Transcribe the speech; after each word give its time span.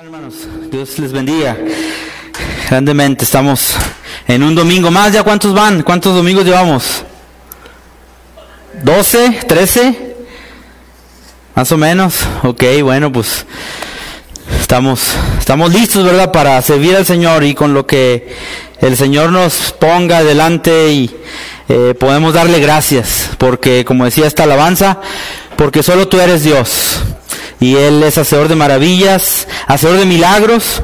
Hermanos, 0.00 0.34
Dios 0.72 0.98
les 0.98 1.12
bendiga 1.12 1.56
grandemente. 2.68 3.24
Estamos 3.24 3.74
en 4.26 4.42
un 4.42 4.52
domingo 4.52 4.90
más. 4.90 5.12
¿Ya 5.12 5.22
cuántos 5.22 5.54
van? 5.54 5.84
¿Cuántos 5.84 6.16
domingos 6.16 6.44
llevamos? 6.44 7.04
¿12? 8.82 9.46
¿13? 9.46 9.96
Más 11.54 11.70
o 11.70 11.76
menos. 11.76 12.16
Ok, 12.42 12.64
bueno, 12.82 13.12
pues 13.12 13.46
estamos, 14.60 15.14
estamos 15.38 15.72
listos, 15.72 16.04
¿verdad? 16.04 16.32
Para 16.32 16.60
servir 16.60 16.96
al 16.96 17.06
Señor 17.06 17.44
y 17.44 17.54
con 17.54 17.72
lo 17.72 17.86
que 17.86 18.34
el 18.80 18.96
Señor 18.96 19.30
nos 19.30 19.70
ponga 19.78 20.18
adelante 20.18 20.90
y 20.90 21.16
eh, 21.68 21.94
podemos 21.98 22.34
darle 22.34 22.58
gracias. 22.58 23.30
Porque, 23.38 23.84
como 23.84 24.06
decía 24.06 24.26
esta 24.26 24.42
alabanza, 24.42 25.00
porque 25.54 25.84
solo 25.84 26.08
tú 26.08 26.18
eres 26.18 26.42
Dios 26.42 27.04
y 27.64 27.76
Él 27.76 28.02
es 28.02 28.18
hacedor 28.18 28.48
de 28.48 28.56
maravillas, 28.56 29.48
hacedor 29.66 29.96
de 29.96 30.04
milagros. 30.04 30.82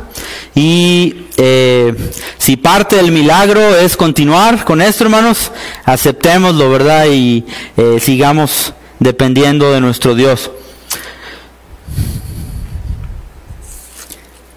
Y 0.54 1.26
eh, 1.36 1.94
si 2.38 2.56
parte 2.56 2.96
del 2.96 3.12
milagro 3.12 3.60
es 3.76 3.98
continuar 3.98 4.64
con 4.64 4.80
esto, 4.80 5.04
hermanos, 5.04 5.52
aceptémoslo, 5.84 6.70
¿verdad? 6.70 7.04
Y 7.12 7.44
eh, 7.76 7.98
sigamos 8.00 8.72
dependiendo 8.98 9.70
de 9.72 9.82
nuestro 9.82 10.14
Dios. 10.14 10.50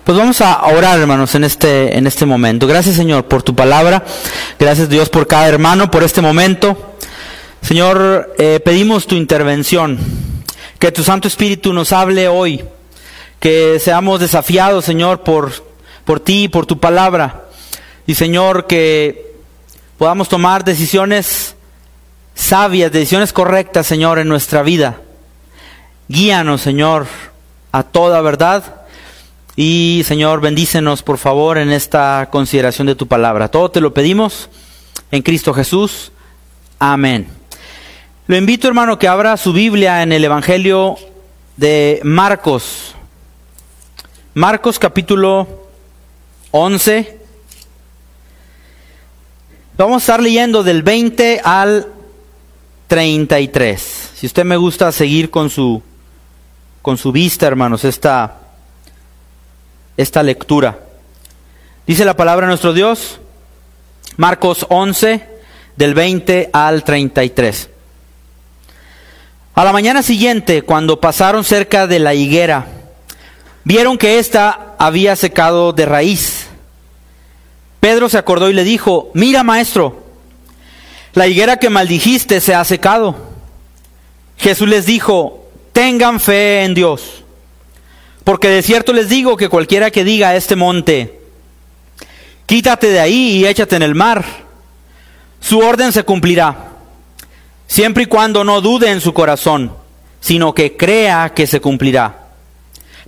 Pues 0.06 0.18
vamos 0.18 0.40
a 0.40 0.64
orar, 0.68 1.02
hermanos, 1.02 1.36
en 1.36 1.44
este, 1.44 1.98
en 1.98 2.08
este 2.08 2.26
momento. 2.26 2.68
Gracias, 2.68 2.96
Señor, 2.96 3.26
por 3.26 3.44
tu 3.44 3.54
palabra. 3.54 4.06
Gracias, 4.58 4.88
Dios, 4.88 5.10
por 5.10 5.28
cada 5.28 5.50
hermano, 5.50 5.92
por 5.92 6.04
este 6.04 6.22
momento. 6.22 6.96
Señor, 7.62 8.34
eh, 8.38 8.62
pedimos 8.64 9.08
tu 9.08 9.16
intervención. 9.16 10.33
Que 10.84 10.92
tu 10.92 11.02
Santo 11.02 11.30
Espíritu 11.30 11.72
nos 11.72 11.94
hable 11.94 12.28
hoy. 12.28 12.62
Que 13.40 13.80
seamos 13.80 14.20
desafiados, 14.20 14.84
Señor, 14.84 15.22
por, 15.22 15.54
por 16.04 16.20
ti, 16.20 16.50
por 16.50 16.66
tu 16.66 16.78
palabra. 16.78 17.46
Y, 18.06 18.16
Señor, 18.16 18.68
que 18.68 19.34
podamos 19.98 20.28
tomar 20.28 20.66
decisiones 20.66 21.56
sabias, 22.36 22.92
decisiones 22.92 23.32
correctas, 23.32 23.88
Señor, 23.88 24.20
en 24.20 24.28
nuestra 24.28 24.62
vida. 24.62 25.00
Guíanos, 26.10 26.60
Señor, 26.60 27.08
a 27.72 27.84
toda 27.84 28.20
verdad. 28.20 28.82
Y, 29.56 30.02
Señor, 30.06 30.42
bendícenos, 30.42 31.02
por 31.02 31.18
favor, 31.18 31.60
en 31.60 31.72
esta 31.72 32.28
consideración 32.30 32.88
de 32.88 32.96
tu 32.96 33.08
palabra. 33.08 33.48
Todo 33.48 33.72
te 33.72 33.80
lo 33.80 33.94
pedimos 33.94 34.50
en 35.12 35.22
Cristo 35.22 35.54
Jesús. 35.54 36.12
Amén. 36.78 37.43
Lo 38.26 38.38
invito, 38.38 38.70
hermano, 38.70 38.98
que 38.98 39.10
abra 39.10 39.36
su 39.36 39.52
Biblia 39.52 40.02
en 40.02 40.14
el 40.14 40.24
Evangelio 40.24 40.96
de 41.58 42.00
Marcos. 42.06 42.96
Marcos 44.34 44.80
capítulo 44.80 45.68
11. 46.52 47.20
Vamos 49.76 49.96
a 49.96 49.98
estar 49.98 50.24
leyendo 50.24 50.64
del 50.64 50.84
20 50.84 51.42
al 51.44 51.86
33. 52.88 54.12
Si 54.16 54.26
usted 54.26 54.46
me 54.46 54.56
gusta 54.56 54.94
seguir 54.94 55.30
con 55.30 55.50
su 55.50 55.84
con 56.82 56.98
su 56.98 57.12
vista, 57.12 57.46
hermanos, 57.46 57.84
esta 57.84 58.40
esta 59.98 60.24
lectura. 60.24 60.80
Dice 61.86 62.06
la 62.06 62.16
palabra 62.16 62.46
de 62.46 62.52
nuestro 62.52 62.72
Dios, 62.72 63.20
Marcos 64.16 64.66
11 64.70 65.28
del 65.76 65.94
20 65.94 66.52
al 66.54 66.86
33. 66.86 67.72
A 69.56 69.64
la 69.64 69.72
mañana 69.72 70.02
siguiente, 70.02 70.64
cuando 70.64 71.00
pasaron 71.00 71.44
cerca 71.44 71.86
de 71.86 72.00
la 72.00 72.16
higuera, 72.16 72.66
vieron 73.64 74.00
que 74.00 74.18
ésta 74.18 74.74
había 74.80 75.16
secado 75.16 75.74
de 75.74 75.86
raíz. 75.86 76.48
Pedro 77.80 78.10
se 78.10 78.18
acordó 78.18 78.50
y 78.50 78.54
le 78.54 78.64
dijo, 78.64 79.12
mira 79.14 79.44
maestro, 79.44 80.04
la 81.14 81.28
higuera 81.28 81.58
que 81.58 81.70
maldijiste 81.70 82.42
se 82.42 82.56
ha 82.56 82.64
secado. 82.64 83.16
Jesús 84.40 84.68
les 84.68 84.88
dijo, 84.88 85.48
tengan 85.72 86.20
fe 86.20 86.64
en 86.64 86.74
Dios, 86.74 87.24
porque 88.24 88.48
de 88.48 88.64
cierto 88.64 88.92
les 88.92 89.08
digo 89.08 89.38
que 89.38 89.50
cualquiera 89.50 89.92
que 89.92 90.04
diga 90.04 90.30
a 90.30 90.36
este 90.36 90.56
monte, 90.56 91.20
quítate 92.48 92.88
de 92.88 93.00
ahí 93.00 93.38
y 93.38 93.46
échate 93.46 93.76
en 93.76 93.84
el 93.84 93.94
mar, 93.94 94.26
su 95.40 95.60
orden 95.60 95.92
se 95.92 96.04
cumplirá 96.04 96.73
siempre 97.74 98.04
y 98.04 98.06
cuando 98.06 98.44
no 98.44 98.62
dude 98.62 98.92
en 98.92 99.02
su 99.02 99.16
corazón, 99.16 99.74
sino 100.20 100.54
que 100.54 100.78
crea 100.78 101.34
que 101.34 101.48
se 101.48 101.60
cumplirá. 101.60 102.28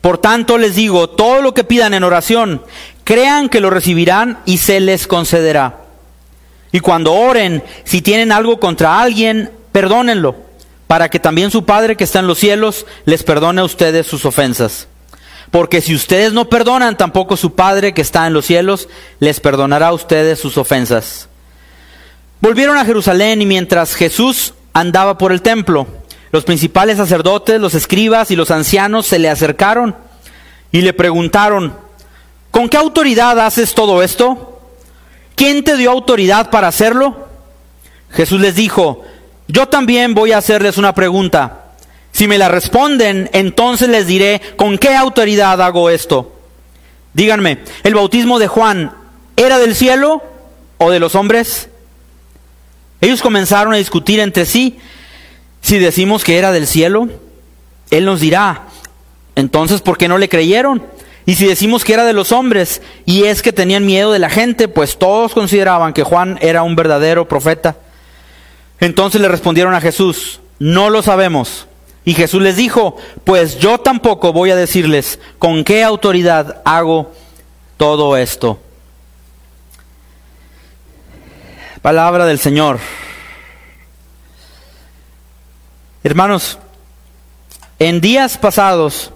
Por 0.02 0.18
tanto 0.18 0.58
les 0.58 0.74
digo, 0.74 1.08
todo 1.08 1.44
lo 1.44 1.54
que 1.54 1.64
pidan 1.64 1.94
en 1.94 2.04
oración, 2.04 2.64
crean 3.04 3.48
que 3.48 3.60
lo 3.60 3.70
recibirán 3.70 4.40
y 4.44 4.58
se 4.58 4.80
les 4.80 5.06
concederá. 5.06 5.82
Y 6.72 6.80
cuando 6.80 7.14
oren, 7.14 7.62
si 7.84 8.02
tienen 8.02 8.32
algo 8.32 8.60
contra 8.60 9.00
alguien, 9.00 9.52
perdónenlo, 9.72 10.36
para 10.88 11.10
que 11.10 11.20
también 11.20 11.52
su 11.52 11.64
Padre 11.64 11.96
que 11.96 12.04
está 12.04 12.18
en 12.18 12.28
los 12.28 12.40
cielos 12.40 12.88
les 13.06 13.22
perdone 13.22 13.62
a 13.62 13.66
ustedes 13.66 14.08
sus 14.08 14.26
ofensas. 14.26 14.88
Porque 15.52 15.80
si 15.80 15.94
ustedes 15.94 16.34
no 16.34 16.50
perdonan, 16.50 16.98
tampoco 16.98 17.38
su 17.38 17.54
Padre 17.54 17.94
que 17.94 18.02
está 18.02 18.26
en 18.26 18.34
los 18.34 18.48
cielos 18.48 18.90
les 19.20 19.40
perdonará 19.40 19.90
a 19.90 19.94
ustedes 19.94 20.40
sus 20.40 20.58
ofensas. 20.58 21.30
Volvieron 22.46 22.78
a 22.78 22.86
Jerusalén 22.86 23.42
y 23.42 23.48
mientras 23.48 23.96
Jesús 23.96 24.54
andaba 24.72 25.18
por 25.18 25.32
el 25.32 25.42
templo, 25.42 25.88
los 26.30 26.44
principales 26.44 26.98
sacerdotes, 26.98 27.60
los 27.60 27.74
escribas 27.74 28.30
y 28.30 28.36
los 28.36 28.52
ancianos 28.52 29.08
se 29.08 29.18
le 29.18 29.32
acercaron 29.32 29.96
y 30.72 30.82
le 30.82 30.94
preguntaron, 30.94 31.76
¿con 32.52 32.70
qué 32.70 32.78
autoridad 32.78 33.40
haces 33.40 33.74
todo 33.74 34.04
esto? 34.04 34.62
¿Quién 35.34 35.64
te 35.64 35.76
dio 35.76 35.90
autoridad 35.90 36.52
para 36.52 36.68
hacerlo? 36.68 37.28
Jesús 38.12 38.40
les 38.40 38.54
dijo, 38.54 39.02
yo 39.48 39.68
también 39.68 40.14
voy 40.14 40.32
a 40.32 40.38
hacerles 40.38 40.78
una 40.78 40.94
pregunta. 40.94 41.72
Si 42.12 42.28
me 42.28 42.38
la 42.38 42.48
responden, 42.48 43.28
entonces 43.34 43.90
les 43.90 44.06
diré 44.06 44.40
con 44.56 44.78
qué 44.78 44.96
autoridad 44.96 45.60
hago 45.64 45.90
esto. 45.90 46.32
Díganme, 47.12 47.64
¿el 47.82 47.96
bautismo 47.96 48.38
de 48.38 48.48
Juan 48.48 48.92
era 49.36 49.58
del 49.58 49.74
cielo 49.74 50.22
o 50.78 50.92
de 50.92 51.00
los 51.00 51.16
hombres? 51.16 51.70
Ellos 53.06 53.22
comenzaron 53.22 53.72
a 53.72 53.78
discutir 53.78 54.20
entre 54.20 54.48
sí. 54.48 54.80
Si 55.62 55.78
decimos 55.78 56.24
que 56.24 56.40
era 56.40 56.52
del 56.52 56.66
cielo, 56.66 57.08
Él 57.92 58.04
nos 58.04 58.20
dirá, 58.20 58.64
entonces, 59.36 59.82
¿por 59.82 60.00
qué 60.00 60.08
no 60.08 60.18
le 60.18 60.28
creyeron? 60.28 60.82
Y 61.28 61.36
si 61.36 61.46
decimos 61.46 61.84
que 61.84 61.94
era 61.94 62.04
de 62.04 62.14
los 62.14 62.32
hombres, 62.32 62.82
y 63.06 63.26
es 63.26 63.44
que 63.44 63.54
tenían 63.54 63.86
miedo 63.86 64.12
de 64.12 64.18
la 64.18 64.32
gente, 64.32 64.68
pues 64.68 64.98
todos 64.98 65.34
consideraban 65.34 65.94
que 65.94 66.02
Juan 66.02 66.40
era 66.42 66.64
un 66.64 66.76
verdadero 66.76 67.28
profeta. 67.28 67.76
Entonces 68.80 69.22
le 69.22 69.28
respondieron 69.28 69.76
a 69.76 69.82
Jesús, 69.82 70.40
no 70.58 70.90
lo 70.90 71.04
sabemos. 71.04 71.68
Y 72.06 72.16
Jesús 72.16 72.42
les 72.42 72.56
dijo, 72.56 72.98
pues 73.24 73.60
yo 73.60 73.78
tampoco 73.78 74.34
voy 74.34 74.50
a 74.50 74.56
decirles 74.56 75.20
con 75.38 75.64
qué 75.64 75.84
autoridad 75.84 76.64
hago 76.66 77.12
todo 77.78 78.18
esto. 78.18 78.60
Palabra 81.86 82.26
del 82.26 82.40
Señor. 82.40 82.80
Hermanos, 86.04 86.58
en 87.78 88.02
días 88.02 88.40
pasados, 88.40 89.12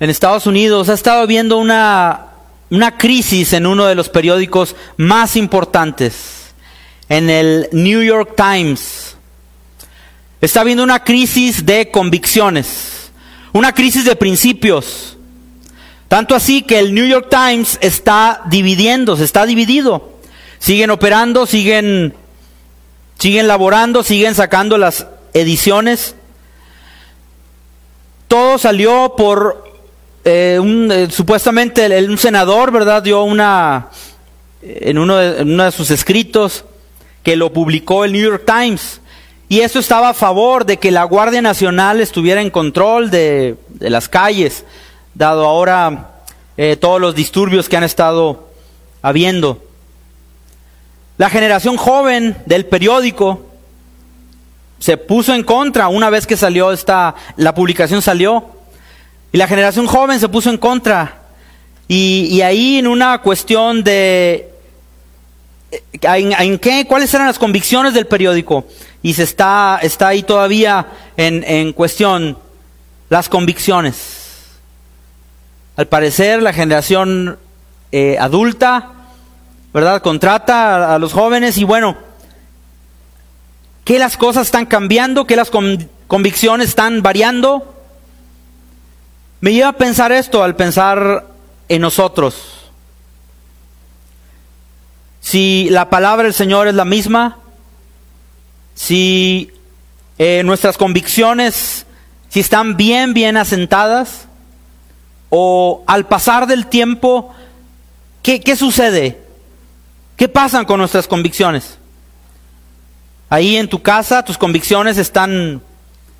en 0.00 0.10
Estados 0.10 0.48
Unidos 0.48 0.88
ha 0.88 0.94
estado 0.94 1.20
habiendo 1.20 1.58
una, 1.58 2.26
una 2.70 2.98
crisis 2.98 3.52
en 3.52 3.66
uno 3.66 3.86
de 3.86 3.94
los 3.94 4.08
periódicos 4.08 4.74
más 4.96 5.36
importantes, 5.36 6.54
en 7.08 7.30
el 7.30 7.68
New 7.70 8.02
York 8.02 8.34
Times. 8.36 9.16
Está 10.40 10.62
habiendo 10.62 10.82
una 10.82 11.04
crisis 11.04 11.64
de 11.64 11.88
convicciones, 11.92 13.12
una 13.52 13.72
crisis 13.72 14.04
de 14.04 14.16
principios. 14.16 15.16
Tanto 16.10 16.34
así 16.34 16.62
que 16.62 16.80
el 16.80 16.92
New 16.92 17.06
York 17.06 17.28
Times 17.30 17.78
está 17.80 18.42
dividiendo, 18.46 19.16
se 19.16 19.22
está 19.22 19.46
dividido. 19.46 20.10
Siguen 20.58 20.90
operando, 20.90 21.46
siguen, 21.46 22.14
siguen 23.16 23.46
laborando, 23.46 24.02
siguen 24.02 24.34
sacando 24.34 24.76
las 24.76 25.06
ediciones. 25.34 26.16
Todo 28.26 28.58
salió 28.58 29.14
por 29.16 29.70
eh, 30.24 30.58
un, 30.60 30.90
eh, 30.90 31.06
supuestamente 31.12 31.86
un 32.04 32.18
senador, 32.18 32.72
¿verdad? 32.72 33.04
Dio 33.04 33.22
una, 33.22 33.90
en 34.62 34.98
uno, 34.98 35.16
de, 35.16 35.44
uno 35.44 35.62
de 35.62 35.70
sus 35.70 35.92
escritos 35.92 36.64
que 37.22 37.36
lo 37.36 37.52
publicó 37.52 38.04
el 38.04 38.14
New 38.14 38.30
York 38.32 38.42
Times. 38.44 39.00
Y 39.48 39.60
eso 39.60 39.78
estaba 39.78 40.08
a 40.08 40.14
favor 40.14 40.66
de 40.66 40.78
que 40.78 40.90
la 40.90 41.04
Guardia 41.04 41.40
Nacional 41.40 42.00
estuviera 42.00 42.42
en 42.42 42.50
control 42.50 43.12
de, 43.12 43.54
de 43.68 43.90
las 43.90 44.08
calles 44.08 44.64
dado 45.20 45.44
ahora 45.44 46.22
eh, 46.56 46.76
todos 46.76 46.98
los 46.98 47.14
disturbios 47.14 47.68
que 47.68 47.76
han 47.76 47.84
estado 47.84 48.48
habiendo. 49.02 49.62
La 51.18 51.28
generación 51.28 51.76
joven 51.76 52.38
del 52.46 52.64
periódico 52.64 53.46
se 54.78 54.96
puso 54.96 55.34
en 55.34 55.44
contra 55.44 55.88
una 55.88 56.08
vez 56.08 56.26
que 56.26 56.38
salió 56.38 56.72
esta, 56.72 57.14
la 57.36 57.54
publicación 57.54 58.00
salió. 58.00 58.46
Y 59.30 59.36
la 59.36 59.46
generación 59.46 59.86
joven 59.86 60.18
se 60.18 60.30
puso 60.30 60.48
en 60.48 60.56
contra. 60.56 61.18
Y, 61.86 62.40
ahí 62.40 62.78
en 62.78 62.86
una 62.86 63.18
cuestión 63.20 63.84
de... 63.84 64.48
¿en, 66.00 66.32
en 66.32 66.58
qué? 66.58 66.86
¿Cuáles 66.86 67.12
eran 67.12 67.26
las 67.26 67.38
convicciones 67.38 67.92
del 67.92 68.06
periódico? 68.06 68.64
Y 69.02 69.12
se 69.12 69.24
está, 69.24 69.80
está 69.82 70.08
ahí 70.08 70.22
todavía 70.22 70.86
en, 71.18 71.44
en 71.44 71.74
cuestión 71.74 72.38
las 73.10 73.28
convicciones. 73.28 74.19
Al 75.76 75.86
parecer 75.88 76.42
la 76.42 76.52
generación 76.52 77.38
eh, 77.92 78.16
adulta, 78.18 78.90
¿verdad? 79.72 80.02
Contrata 80.02 80.94
a, 80.94 80.98
los 80.98 81.12
jóvenes 81.12 81.58
y 81.58 81.64
bueno, 81.64 81.96
que 83.84 83.98
las 83.98 84.16
cosas 84.16 84.46
están 84.46 84.66
cambiando, 84.66 85.26
que 85.26 85.36
las 85.36 85.50
con, 85.50 85.88
convicciones 86.06 86.68
están 86.68 87.02
variando. 87.02 87.74
Me 89.40 89.52
lleva 89.52 89.68
a 89.68 89.76
pensar 89.76 90.12
esto 90.12 90.42
al 90.42 90.56
pensar 90.56 91.26
en 91.68 91.80
nosotros. 91.80 92.70
Si 95.20 95.68
la 95.70 95.88
palabra 95.90 96.24
del 96.24 96.34
Señor 96.34 96.66
es 96.68 96.74
la 96.74 96.84
misma, 96.84 97.38
si 98.74 99.52
eh, 100.18 100.42
nuestras 100.44 100.76
convicciones, 100.76 101.86
si 102.28 102.40
están 102.40 102.76
bien, 102.76 103.14
bien 103.14 103.36
asentadas, 103.36 104.26
o 105.30 105.82
al 105.86 106.06
pasar 106.06 106.46
del 106.46 106.66
tiempo, 106.66 107.34
¿qué, 108.22 108.40
qué 108.40 108.56
sucede? 108.56 109.18
¿Qué 110.16 110.28
pasa 110.28 110.64
con 110.64 110.78
nuestras 110.78 111.08
convicciones? 111.08 111.78
Ahí 113.30 113.56
en 113.56 113.68
tu 113.68 113.80
casa, 113.80 114.24
tus 114.24 114.36
convicciones 114.36 114.98
están 114.98 115.62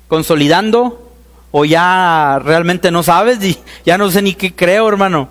consolidando, 0.07 1.11
o 1.51 1.65
ya 1.65 2.39
realmente 2.43 2.89
no 2.89 3.03
sabes 3.03 3.43
y 3.43 3.59
ya 3.85 3.97
no 3.97 4.09
sé 4.09 4.21
ni 4.21 4.33
qué 4.33 4.55
creo, 4.55 4.87
hermano. 4.87 5.29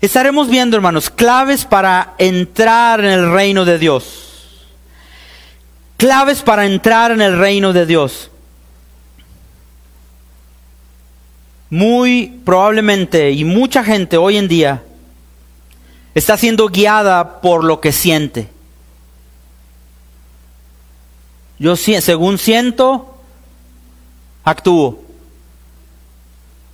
Estaremos 0.00 0.48
viendo, 0.48 0.76
hermanos, 0.76 1.10
claves 1.10 1.64
para 1.64 2.14
entrar 2.18 3.00
en 3.00 3.10
el 3.10 3.32
reino 3.32 3.64
de 3.64 3.78
Dios. 3.78 4.22
Claves 5.96 6.42
para 6.42 6.66
entrar 6.66 7.10
en 7.10 7.22
el 7.22 7.38
reino 7.38 7.72
de 7.72 7.86
Dios. 7.86 8.30
Muy 11.68 12.40
probablemente 12.44 13.32
y 13.32 13.44
mucha 13.44 13.82
gente 13.82 14.16
hoy 14.16 14.36
en 14.36 14.48
día 14.48 14.82
está 16.14 16.36
siendo 16.36 16.68
guiada 16.68 17.40
por 17.40 17.64
lo 17.64 17.80
que 17.80 17.92
siente. 17.92 18.48
Yo 21.58 21.76
según 21.76 22.38
siento, 22.38 23.18
actúo. 24.44 25.02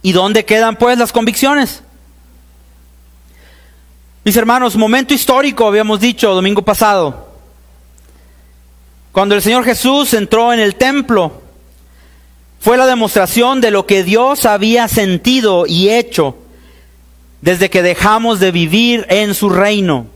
¿Y 0.03 0.13
dónde 0.13 0.45
quedan 0.45 0.77
pues 0.77 0.99
las 0.99 1.13
convicciones? 1.13 1.83
Mis 4.25 4.37
hermanos, 4.37 4.77
momento 4.77 5.15
histórico, 5.15 5.67
habíamos 5.67 6.01
dicho 6.01 6.33
domingo 6.35 6.63
pasado. 6.63 7.33
Cuando 9.11 9.35
el 9.35 9.43
Señor 9.43 9.65
Jesús 9.65 10.15
entró 10.15 10.53
en 10.53 10.61
el 10.61 10.77
templo, 10.77 11.42
fue 12.63 12.77
la 12.77 12.87
demostración 12.87 13.61
de 13.61 13.73
lo 13.73 13.87
que 13.87 14.05
Dios 14.05 14.47
había 14.47 14.87
sentido 14.87 15.67
y 15.67 15.89
hecho 15.89 16.37
desde 17.41 17.71
que 17.71 17.83
dejamos 17.83 18.39
de 18.39 18.53
vivir 18.53 19.05
en 19.09 19.35
su 19.35 19.51
reino. 19.51 20.07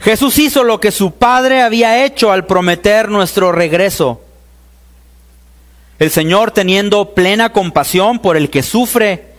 Jesús 0.00 0.36
hizo 0.38 0.64
lo 0.64 0.80
que 0.80 0.90
su 0.90 1.12
Padre 1.12 1.62
había 1.62 2.04
hecho 2.04 2.32
al 2.32 2.44
prometer 2.44 3.08
nuestro 3.08 3.52
regreso. 3.52 4.20
El 6.00 6.10
Señor 6.10 6.50
teniendo 6.50 7.14
plena 7.14 7.52
compasión 7.52 8.18
por 8.18 8.36
el 8.36 8.50
que 8.50 8.64
sufre 8.64 9.34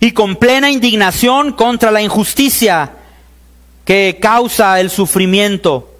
y 0.00 0.12
con 0.12 0.36
plena 0.36 0.70
indignación 0.70 1.52
contra 1.52 1.90
la 1.90 2.00
injusticia 2.00 2.92
que 3.84 4.16
causa 4.22 4.80
el 4.80 4.88
sufrimiento. 4.88 5.94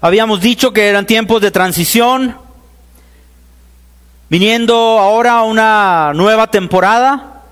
Habíamos 0.00 0.40
dicho 0.40 0.72
que 0.72 0.86
eran 0.86 1.04
tiempos 1.04 1.42
de 1.42 1.50
transición, 1.50 2.45
viniendo 4.28 4.74
ahora 4.74 5.42
una 5.42 6.12
nueva 6.14 6.50
temporada. 6.50 7.42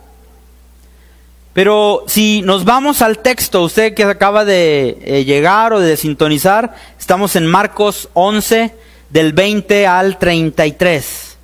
Pero 1.53 2.05
si 2.09 2.43
nos 2.43 2.65
vamos 2.65 3.01
al 3.01 3.19
texto, 3.19 3.63
usted 3.63 3.95
que 3.95 4.03
acaba 4.05 4.45
de 4.45 4.99
eh, 5.03 5.25
llegar 5.25 5.73
o 5.73 5.81
de 5.81 5.97
sintonizar, 5.97 6.75
estamos 6.99 7.37
en 7.37 7.47
Marcos 7.47 8.09
11, 8.15 8.75
del 9.11 9.33
20 9.33 9.87
al 9.87 10.19
33. 10.19 11.37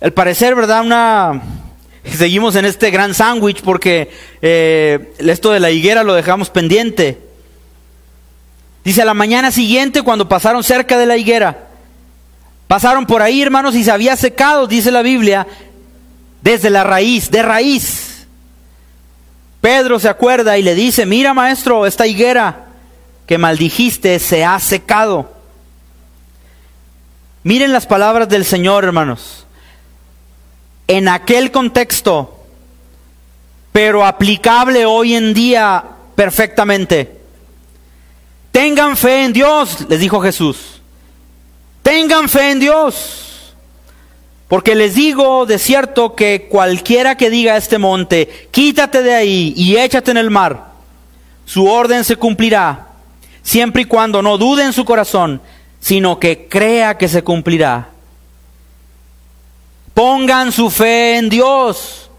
Al 0.00 0.12
parecer, 0.12 0.54
¿verdad? 0.54 0.82
Una... 0.82 1.42
Seguimos 2.04 2.54
en 2.56 2.64
este 2.64 2.90
gran 2.90 3.12
sándwich 3.12 3.60
porque 3.62 4.10
eh, 4.40 5.12
esto 5.18 5.50
de 5.50 5.60
la 5.60 5.70
higuera 5.70 6.04
lo 6.04 6.14
dejamos 6.14 6.48
pendiente. 6.48 7.18
Dice, 8.84 9.02
a 9.02 9.04
la 9.04 9.14
mañana 9.14 9.50
siguiente, 9.50 10.02
cuando 10.02 10.28
pasaron 10.28 10.62
cerca 10.62 10.96
de 10.96 11.06
la 11.06 11.16
higuera, 11.16 11.65
pasaron 12.68 13.06
por 13.06 13.22
ahí, 13.22 13.42
hermanos, 13.42 13.74
y 13.74 13.84
se 13.84 13.90
había 13.90 14.16
secado, 14.16 14.66
dice 14.66 14.90
la 14.90 15.02
Biblia, 15.02 15.46
desde 16.42 16.70
la 16.70 16.84
raíz, 16.84 17.30
de 17.30 17.42
raíz. 17.42 18.26
Pedro 19.60 19.98
se 19.98 20.08
acuerda 20.08 20.58
y 20.58 20.62
le 20.62 20.74
dice, 20.74 21.06
mira 21.06 21.34
maestro, 21.34 21.86
esta 21.86 22.06
higuera 22.06 22.66
que 23.26 23.38
maldijiste 23.38 24.18
se 24.18 24.44
ha 24.44 24.58
secado. 24.60 25.32
Miren 27.42 27.72
las 27.72 27.86
palabras 27.86 28.28
del 28.28 28.44
Señor, 28.44 28.84
hermanos. 28.84 29.46
En 30.88 31.08
aquel 31.08 31.50
contexto, 31.50 32.44
pero 33.72 34.06
aplicable 34.06 34.86
hoy 34.86 35.14
en 35.14 35.34
día 35.34 35.84
perfectamente. 36.14 37.20
Tengan 38.52 38.96
fe 38.96 39.24
en 39.24 39.32
Dios, 39.32 39.86
les 39.88 40.00
dijo 40.00 40.20
Jesús. 40.20 40.75
Tengan 41.86 42.28
fe 42.28 42.50
en 42.50 42.58
Dios. 42.58 43.54
Porque 44.48 44.74
les 44.74 44.96
digo 44.96 45.46
de 45.46 45.56
cierto 45.56 46.16
que 46.16 46.48
cualquiera 46.50 47.16
que 47.16 47.30
diga 47.30 47.54
a 47.54 47.58
este 47.58 47.78
monte, 47.78 48.48
quítate 48.50 49.04
de 49.04 49.14
ahí 49.14 49.54
y 49.56 49.76
échate 49.76 50.10
en 50.10 50.16
el 50.16 50.28
mar, 50.28 50.72
su 51.44 51.64
orden 51.66 52.02
se 52.02 52.16
cumplirá 52.16 52.88
siempre 53.40 53.82
y 53.82 53.84
cuando 53.84 54.20
no 54.20 54.36
dude 54.36 54.64
en 54.64 54.72
su 54.72 54.84
corazón, 54.84 55.40
sino 55.78 56.18
que 56.18 56.48
crea 56.48 56.98
que 56.98 57.06
se 57.06 57.22
cumplirá. 57.22 57.90
Pongan 59.94 60.50
su 60.50 60.70
fe 60.70 61.18
en 61.18 61.28
Dios. 61.28 62.10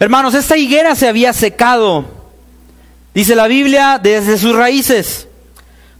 Hermanos, 0.00 0.34
esta 0.34 0.56
higuera 0.56 0.96
se 0.96 1.06
había 1.06 1.32
secado, 1.32 2.06
dice 3.14 3.36
la 3.36 3.46
Biblia, 3.46 4.00
desde 4.02 4.36
sus 4.36 4.52
raíces, 4.52 5.28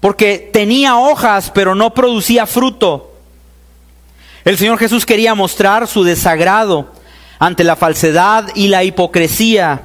porque 0.04 0.50
tenía 0.52 0.98
hojas, 0.98 1.50
pero 1.54 1.74
no 1.74 1.94
producía 1.94 2.44
fruto. 2.44 3.14
El 4.44 4.58
Señor 4.58 4.78
Jesús 4.78 5.06
quería 5.06 5.34
mostrar 5.34 5.88
su 5.88 6.04
desagrado 6.04 6.92
ante 7.38 7.64
la 7.64 7.74
falsedad 7.74 8.48
y 8.54 8.68
la 8.68 8.84
hipocresía. 8.84 9.84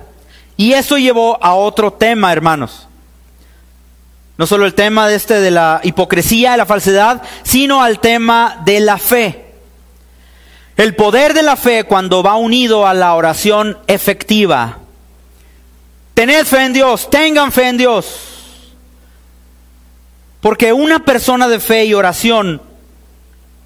Y 0.58 0.74
eso 0.74 0.98
llevó 0.98 1.42
a 1.42 1.54
otro 1.54 1.94
tema, 1.94 2.34
hermanos. 2.34 2.90
No 4.38 4.46
solo 4.46 4.66
el 4.66 4.74
tema 4.74 5.08
de 5.08 5.16
este 5.16 5.40
de 5.40 5.52
la 5.52 5.80
hipocresía, 5.86 6.52
de 6.52 6.58
la 6.58 6.66
falsedad, 6.66 7.22
sino 7.44 7.82
al 7.82 8.02
tema 8.02 8.62
de 8.66 8.82
la 8.82 8.98
fe. 8.98 9.46
El 10.76 10.98
poder 10.98 11.34
de 11.34 11.44
la 11.44 11.56
fe 11.56 11.86
cuando 11.86 12.24
va 12.24 12.36
unido 12.36 12.86
a 12.86 12.94
la 12.94 13.16
oración 13.16 13.78
efectiva. 13.88 14.80
Tened 16.14 16.46
fe 16.46 16.66
en 16.66 16.74
Dios, 16.74 17.10
tengan 17.10 17.54
fe 17.54 17.70
en 17.70 17.78
Dios. 17.78 18.29
Porque 20.41 20.72
una 20.74 21.03
persona 21.03 21.48
de 21.48 21.60
fe 21.60 21.86
y 21.86 21.93
oración 21.93 22.62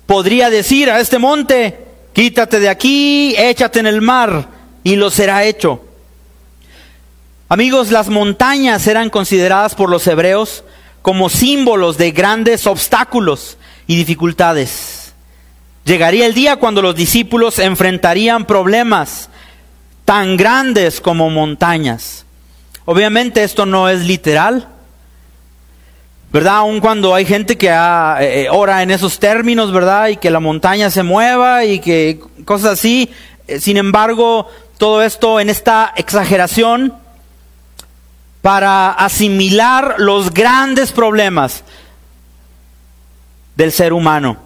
podría 0.05 0.49
decir 0.49 0.89
a 0.89 0.99
este 0.99 1.19
monte, 1.19 1.79
quítate 2.13 2.59
de 2.59 2.69
aquí, 2.69 3.35
échate 3.37 3.79
en 3.79 3.87
el 3.87 4.01
mar, 4.01 4.47
y 4.83 4.95
lo 4.95 5.09
será 5.09 5.43
hecho. 5.43 5.81
Amigos, 7.49 7.91
las 7.91 8.09
montañas 8.09 8.87
eran 8.87 9.09
consideradas 9.09 9.75
por 9.75 9.89
los 9.89 10.07
hebreos 10.07 10.63
como 11.01 11.29
símbolos 11.29 11.97
de 11.97 12.11
grandes 12.11 12.65
obstáculos 12.65 13.57
y 13.87 13.95
dificultades. 13.95 15.13
Llegaría 15.85 16.25
el 16.25 16.33
día 16.33 16.55
cuando 16.55 16.81
los 16.81 16.95
discípulos 16.95 17.59
enfrentarían 17.59 18.45
problemas 18.45 19.29
tan 20.05 20.37
grandes 20.37 21.01
como 21.01 21.29
montañas. 21.29 22.25
Obviamente 22.85 23.43
esto 23.43 23.65
no 23.65 23.89
es 23.89 24.01
literal, 24.01 24.67
¿verdad? 26.33 26.57
Aun 26.57 26.79
cuando 26.79 27.13
hay 27.13 27.25
gente 27.25 27.59
que 27.59 27.69
ah, 27.69 28.17
eh, 28.19 28.47
ora 28.49 28.81
en 28.81 28.89
esos 28.89 29.19
términos, 29.19 29.71
¿verdad? 29.71 30.07
Y 30.07 30.17
que 30.17 30.31
la 30.31 30.39
montaña 30.39 30.89
se 30.89 31.03
mueva 31.03 31.63
y 31.63 31.79
que 31.79 32.19
cosas 32.43 32.73
así. 32.73 33.13
Eh, 33.47 33.59
sin 33.59 33.77
embargo, 33.77 34.49
todo 34.79 35.03
esto 35.03 35.39
en 35.39 35.51
esta 35.51 35.93
exageración 35.95 36.95
para 38.41 38.89
asimilar 38.91 39.95
los 39.99 40.33
grandes 40.33 40.91
problemas 40.91 41.63
del 43.55 43.71
ser 43.71 43.93
humano. 43.93 44.37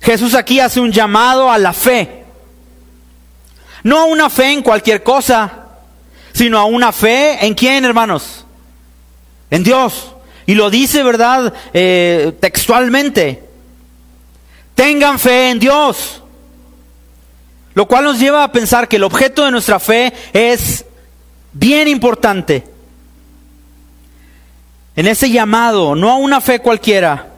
Jesús 0.00 0.36
aquí 0.36 0.60
hace 0.60 0.78
un 0.78 0.92
llamado 0.92 1.50
a 1.50 1.58
la 1.58 1.72
fe. 1.72 2.22
No 3.82 3.98
a 3.98 4.04
una 4.04 4.30
fe 4.30 4.52
en 4.52 4.62
cualquier 4.62 5.02
cosa, 5.02 5.66
sino 6.32 6.56
a 6.56 6.66
una 6.66 6.92
fe 6.92 7.44
en 7.44 7.54
quién, 7.54 7.84
hermanos? 7.84 8.44
En 9.50 9.64
Dios. 9.64 10.11
Y 10.46 10.54
lo 10.54 10.70
dice, 10.70 11.02
¿verdad? 11.02 11.52
Eh, 11.72 12.32
textualmente. 12.40 13.42
Tengan 14.74 15.18
fe 15.18 15.50
en 15.50 15.58
Dios. 15.58 16.22
Lo 17.74 17.86
cual 17.86 18.04
nos 18.04 18.18
lleva 18.18 18.44
a 18.44 18.52
pensar 18.52 18.88
que 18.88 18.96
el 18.96 19.04
objeto 19.04 19.44
de 19.44 19.50
nuestra 19.50 19.78
fe 19.78 20.12
es 20.32 20.84
bien 21.52 21.88
importante. 21.88 22.64
En 24.94 25.06
ese 25.06 25.30
llamado, 25.30 25.94
no 25.94 26.10
a 26.10 26.16
una 26.16 26.40
fe 26.40 26.58
cualquiera. 26.58 27.28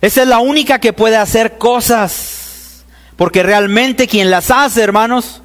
Esa 0.00 0.22
es 0.22 0.28
la 0.28 0.38
única 0.38 0.78
que 0.78 0.92
puede 0.92 1.16
hacer 1.16 1.58
cosas. 1.58 2.84
Porque 3.16 3.42
realmente 3.42 4.06
quien 4.06 4.30
las 4.30 4.50
hace, 4.50 4.82
hermanos, 4.82 5.42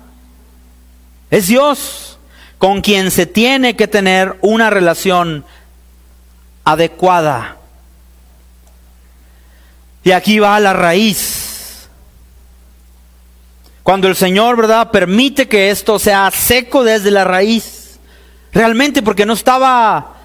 es 1.32 1.48
Dios, 1.48 2.20
con 2.58 2.82
quien 2.82 3.12
se 3.12 3.26
tiene 3.26 3.76
que 3.76 3.88
tener 3.88 4.38
una 4.42 4.70
relación 4.70 5.46
adecuada. 6.64 7.58
Y 10.04 10.12
aquí 10.12 10.40
va 10.40 10.60
la 10.60 10.74
raíz. 10.74 11.90
Cuando 13.84 14.08
el 14.08 14.16
Señor, 14.16 14.56
¿verdad?, 14.56 14.92
permite 14.92 15.48
que 15.48 15.72
esto 15.72 16.00
sea 16.00 16.30
seco 16.32 16.84
desde 16.84 17.12
la 17.12 17.24
raíz. 17.24 18.00
Realmente 18.52 19.02
porque 19.02 19.26
no 19.26 19.34
estaba 19.34 20.16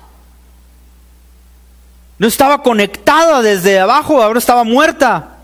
no 2.19 2.29
estaba 2.29 2.63
conectada 2.63 3.43
desde 3.43 3.81
abajo, 3.81 4.23
ahora 4.23 4.39
estaba 4.39 4.65
muerta. 4.65 5.39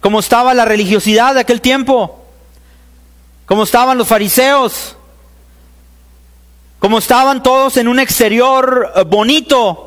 Como 0.00 0.20
estaba 0.20 0.54
la 0.54 0.64
religiosidad 0.64 1.34
de 1.34 1.40
aquel 1.40 1.60
tiempo. 1.60 2.24
Como 3.46 3.62
estaban 3.62 3.96
los 3.96 4.08
fariseos. 4.08 4.96
Como 6.78 6.98
estaban 6.98 7.42
todos 7.42 7.76
en 7.76 7.88
un 7.88 7.98
exterior 7.98 8.92
eh, 8.94 9.04
bonito, 9.04 9.85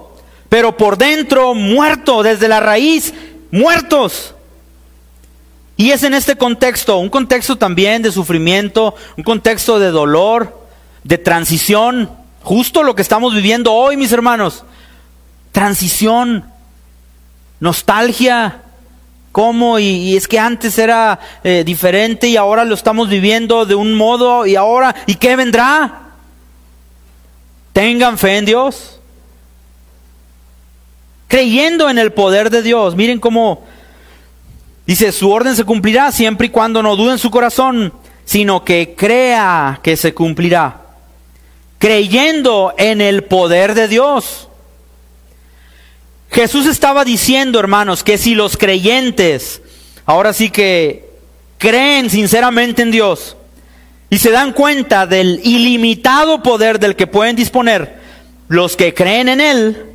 pero 0.50 0.76
por 0.76 0.98
dentro 0.98 1.54
muerto, 1.54 2.24
desde 2.24 2.48
la 2.48 2.60
raíz, 2.60 3.14
muertos. 3.52 4.34
Y 5.78 5.92
es 5.92 6.04
en 6.04 6.14
este 6.14 6.36
contexto, 6.36 6.98
un 6.98 7.10
contexto 7.10 7.56
también 7.56 8.02
de 8.02 8.12
sufrimiento, 8.12 8.96
un 9.16 9.24
contexto 9.24 9.80
de 9.80 9.92
dolor, 9.92 10.68
de 11.04 11.18
transición, 11.18 12.10
justo 12.42 12.84
lo 12.84 12.96
que 12.96 13.02
estamos 13.02 13.34
viviendo 13.34 13.72
hoy, 13.72 13.96
mis 13.96 14.12
hermanos. 14.12 14.66
Transición, 15.52 16.44
nostalgia, 17.60 18.64
cómo 19.32 19.80
y, 19.80 20.18
es 20.18 20.28
que 20.28 20.40
antes 20.40 20.78
era 20.78 21.20
eh, 21.44 21.64
diferente 21.66 22.28
y 22.28 22.38
ahora 22.38 22.66
lo 22.66 22.76
estamos 22.76 23.08
viviendo 23.08 23.66
de 23.66 23.76
un 23.76 23.94
modo 23.94 24.46
y 24.46 24.56
ahora, 24.56 24.96
¿y 25.06 25.16
qué 25.16 25.36
vendrá? 25.36 26.10
Tengan 27.72 28.18
fe 28.18 28.38
en 28.38 28.46
Dios. 28.46 28.99
Creyendo 31.30 31.92
en 31.92 32.00
el 32.00 32.12
poder 32.12 32.50
de 32.50 32.64
Dios. 32.64 32.96
Miren 32.96 33.20
cómo 33.20 33.64
dice, 34.88 35.12
su 35.12 35.32
orden 35.32 35.56
se 35.56 35.64
cumplirá 35.64 36.12
siempre 36.12 36.48
y 36.48 36.50
cuando 36.50 36.82
no 36.82 36.96
dude 36.96 37.12
en 37.12 37.20
su 37.20 37.30
corazón, 37.30 37.94
sino 38.26 38.66
que 38.66 38.96
crea 38.98 39.80
que 39.84 39.96
se 39.96 40.16
cumplirá. 40.16 40.82
Creyendo 41.78 42.74
en 42.80 43.00
el 43.00 43.24
poder 43.26 43.76
de 43.76 43.88
Dios. 43.88 44.48
Jesús 46.32 46.66
estaba 46.66 47.06
diciendo, 47.06 47.60
hermanos, 47.60 48.04
que 48.04 48.18
si 48.18 48.34
los 48.34 48.58
creyentes, 48.58 49.62
ahora 50.06 50.34
sí 50.34 50.50
que 50.50 51.12
creen 51.60 52.10
sinceramente 52.10 52.82
en 52.82 52.90
Dios, 52.90 53.38
y 54.10 54.18
se 54.18 54.32
dan 54.32 54.54
cuenta 54.54 55.06
del 55.06 55.42
ilimitado 55.44 56.42
poder 56.42 56.80
del 56.80 56.96
que 56.96 57.06
pueden 57.06 57.36
disponer 57.36 58.00
los 58.48 58.76
que 58.76 58.96
creen 58.96 59.30
en 59.30 59.42
Él, 59.42 59.86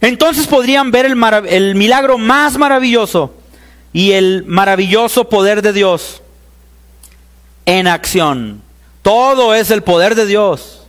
entonces 0.00 0.46
podrían 0.46 0.90
ver 0.90 1.06
el, 1.06 1.22
el, 1.48 1.74
milagro 1.74 2.18
más 2.18 2.58
maravilloso 2.58 3.34
y 3.92 4.12
el 4.12 4.44
maravilloso 4.46 5.28
poder 5.28 5.62
de 5.62 5.72
Dios 5.72 6.22
en 7.66 7.86
acción. 7.86 8.62
Todo 9.02 9.54
es 9.54 9.70
el 9.70 9.82
poder 9.82 10.14
de 10.14 10.26
Dios. 10.26 10.82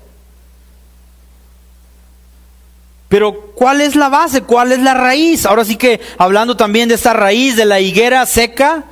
Pero 3.07 3.51
¿cuál 3.55 3.81
es 3.81 3.95
la 3.95 4.09
base? 4.09 4.41
¿Cuál 4.41 4.71
es 4.71 4.79
la 4.79 4.93
raíz? 4.93 5.45
Ahora 5.45 5.63
sí 5.63 5.75
que 5.75 6.01
hablando 6.17 6.57
también 6.57 6.89
de 6.89 6.95
esta 6.95 7.13
raíz 7.13 7.55
de 7.55 7.65
la 7.65 7.79
higuera 7.79 8.25
seca, 8.25 8.85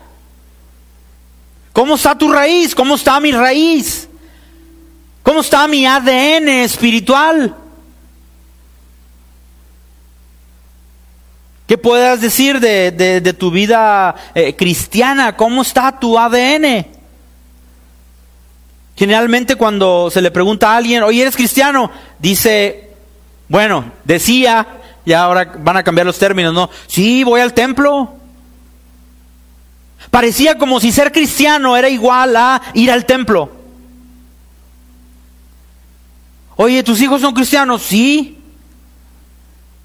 ¿Cómo 1.73 1.95
está 1.95 2.15
tu 2.15 2.31
raíz? 2.31 2.75
¿Cómo 2.75 2.95
está 2.95 3.19
mi 3.19 3.31
raíz? 3.31 4.07
¿Cómo 5.23 5.41
está 5.41 5.67
mi 5.67 5.85
ADN 5.87 6.47
espiritual? 6.49 7.55
¿Qué 11.67 11.77
puedas 11.77 12.19
decir 12.19 12.59
de, 12.59 13.35
tu 13.39 13.51
vida 13.51 14.15
eh, 14.35 14.55
cristiana? 14.55 15.35
¿Cómo 15.35 15.61
está 15.61 15.97
tu 15.97 16.19
ADN? 16.19 16.85
Generalmente 18.95 19.55
cuando 19.55 20.09
se 20.11 20.21
le 20.21 20.29
pregunta 20.29 20.71
a 20.71 20.77
alguien, 20.77 21.03
oye, 21.03 21.21
¿eres 21.21 21.35
cristiano? 21.35 21.89
Dice, 22.19 22.91
bueno, 23.47 23.85
decía, 24.03 24.67
y 25.05 25.13
ahora 25.13 25.53
van 25.57 25.77
a 25.77 25.83
cambiar 25.83 26.05
los 26.05 26.19
términos, 26.19 26.53
¿no? 26.53 26.69
Sí, 26.87 27.23
voy 27.23 27.41
al 27.41 27.53
templo. 27.53 28.13
Parecía 30.11 30.57
como 30.57 30.79
si 30.79 30.91
ser 30.91 31.11
cristiano 31.11 31.75
era 31.75 31.89
igual 31.89 32.35
a 32.35 32.61
ir 32.73 32.91
al 32.91 33.05
templo. 33.05 33.49
Oye, 36.55 36.83
¿tus 36.83 37.01
hijos 37.01 37.21
son 37.21 37.33
cristianos? 37.33 37.81
Sí. 37.81 38.37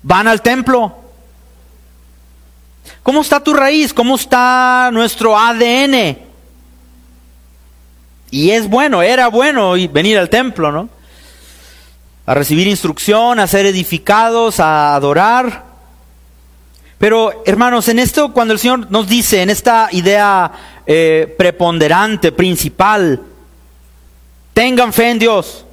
Van 0.03 0.29
al 0.29 0.43
templo. 0.43 1.08
¿Cómo 3.09 3.23
está 3.23 3.41
tu 3.43 3.55
raíz? 3.55 3.95
¿Cómo 3.95 4.17
está 4.17 4.91
nuestro 4.93 5.35
ADN? 5.35 6.19
Y 8.31 8.51
es 8.51 8.69
bueno, 8.69 9.01
era 9.01 9.29
bueno 9.29 9.73
venir 9.91 10.19
al 10.19 10.29
templo, 10.29 10.71
¿no? 10.71 10.91
A 12.27 12.35
recibir 12.35 12.67
instrucción, 12.67 13.41
a 13.41 13.47
ser 13.47 13.65
edificados, 13.65 14.61
a 14.61 14.95
adorar. 14.95 15.65
Pero 16.99 17.45
hermanos, 17.47 17.89
en 17.89 17.99
esto 17.99 18.35
cuando 18.35 18.53
el 18.53 18.61
Señor 18.61 18.91
nos 18.91 19.09
dice, 19.09 19.41
en 19.41 19.49
esta 19.49 19.89
idea 19.93 20.53
eh, 20.85 21.35
preponderante, 21.39 22.31
principal, 22.31 23.23
tengan 24.53 24.93
fe 24.93 25.13
en 25.13 25.19
Dios, 25.19 25.65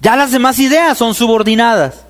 ya 0.00 0.14
las 0.14 0.30
demás 0.30 0.60
ideas 0.60 0.96
son 0.96 1.12
subordinadas. 1.12 2.04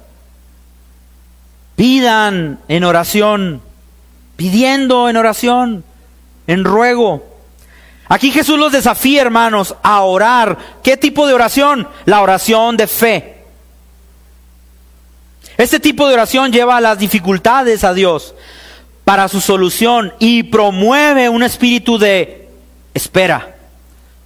Pidan 1.78 2.58
en 2.66 2.82
oración, 2.82 3.62
pidiendo 4.34 5.08
en 5.08 5.16
oración, 5.16 5.84
en 6.48 6.64
ruego. 6.64 7.24
Aquí 8.08 8.32
Jesús 8.32 8.58
los 8.58 8.72
desafía, 8.72 9.22
hermanos, 9.22 9.76
a 9.84 10.02
orar. 10.02 10.58
¿Qué 10.82 10.96
tipo 10.96 11.28
de 11.28 11.34
oración? 11.34 11.86
La 12.04 12.20
oración 12.20 12.76
de 12.76 12.88
fe. 12.88 13.44
Este 15.56 15.78
tipo 15.78 16.08
de 16.08 16.14
oración 16.14 16.50
lleva 16.50 16.80
las 16.80 16.98
dificultades 16.98 17.84
a 17.84 17.94
Dios 17.94 18.34
para 19.04 19.28
su 19.28 19.40
solución 19.40 20.12
y 20.18 20.42
promueve 20.42 21.28
un 21.28 21.44
espíritu 21.44 21.96
de 21.96 22.48
espera, 22.92 23.54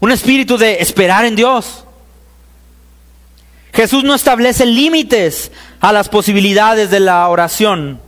un 0.00 0.10
espíritu 0.10 0.56
de 0.56 0.78
esperar 0.80 1.26
en 1.26 1.36
Dios. 1.36 1.84
Jesús 3.74 4.04
no 4.04 4.14
establece 4.14 4.66
límites 4.66 5.50
a 5.82 5.92
las 5.92 6.08
posibilidades 6.08 6.90
de 6.90 7.00
la 7.00 7.28
oración. 7.28 8.00